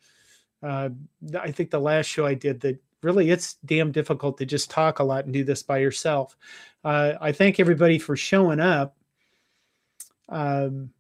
[0.63, 0.91] uh,
[1.39, 4.99] I think the last show I did that really it's damn difficult to just talk
[4.99, 6.37] a lot and do this by yourself.
[6.85, 8.97] Uh, I thank everybody for showing up.
[10.29, 10.91] Um,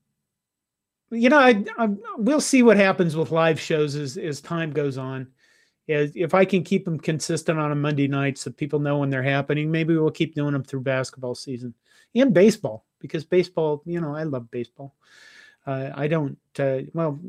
[1.10, 4.96] you know, I, I, we'll see what happens with live shows as as time goes
[4.96, 5.28] on.
[5.88, 9.24] If I can keep them consistent on a Monday night so people know when they're
[9.24, 11.74] happening, maybe we'll keep doing them through basketball season
[12.14, 14.94] and baseball because baseball, you know, I love baseball.
[15.66, 16.38] Uh, I don't.
[16.58, 17.20] Uh, well,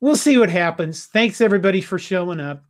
[0.00, 1.06] we'll see what happens.
[1.06, 2.64] Thanks everybody for showing up.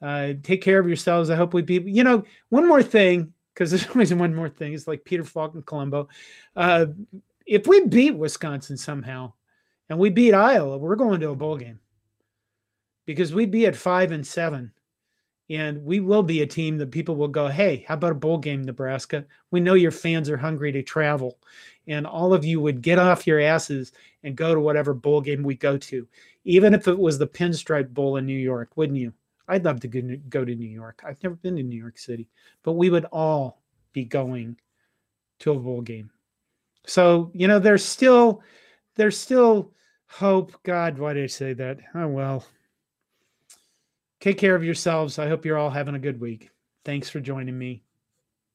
[0.00, 1.30] Uh, take care of yourselves.
[1.30, 1.82] I hope we be.
[1.86, 4.72] You know, one more thing because there's always one more thing.
[4.72, 6.08] It's like Peter Falk and Columbo.
[6.56, 6.86] Uh,
[7.46, 9.32] if we beat Wisconsin somehow,
[9.88, 11.78] and we beat Iowa, we're going to a bowl game
[13.04, 14.72] because we'd be at five and seven.
[15.50, 18.38] And we will be a team that people will go, hey, how about a bowl
[18.38, 19.26] game, Nebraska?
[19.50, 21.38] We know your fans are hungry to travel.
[21.88, 25.42] And all of you would get off your asses and go to whatever bowl game
[25.42, 26.06] we go to
[26.44, 29.12] even if it was the Pinstripe Bowl in New York, wouldn't you?
[29.48, 31.02] I'd love to go to New York.
[31.06, 32.28] I've never been to New York City,
[32.62, 33.62] but we would all
[33.92, 34.56] be going
[35.40, 36.10] to a bowl game.
[36.86, 38.42] So, you know, there's still
[38.94, 39.72] there's still
[40.06, 40.52] hope.
[40.62, 41.78] God, why did I say that?
[41.94, 42.44] Oh well.
[44.20, 45.18] Take care of yourselves.
[45.18, 46.50] I hope you're all having a good week.
[46.84, 47.82] Thanks for joining me.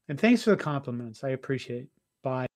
[0.07, 1.25] And thanks for the compliments.
[1.25, 1.89] I appreciate it.
[2.23, 2.47] Bye.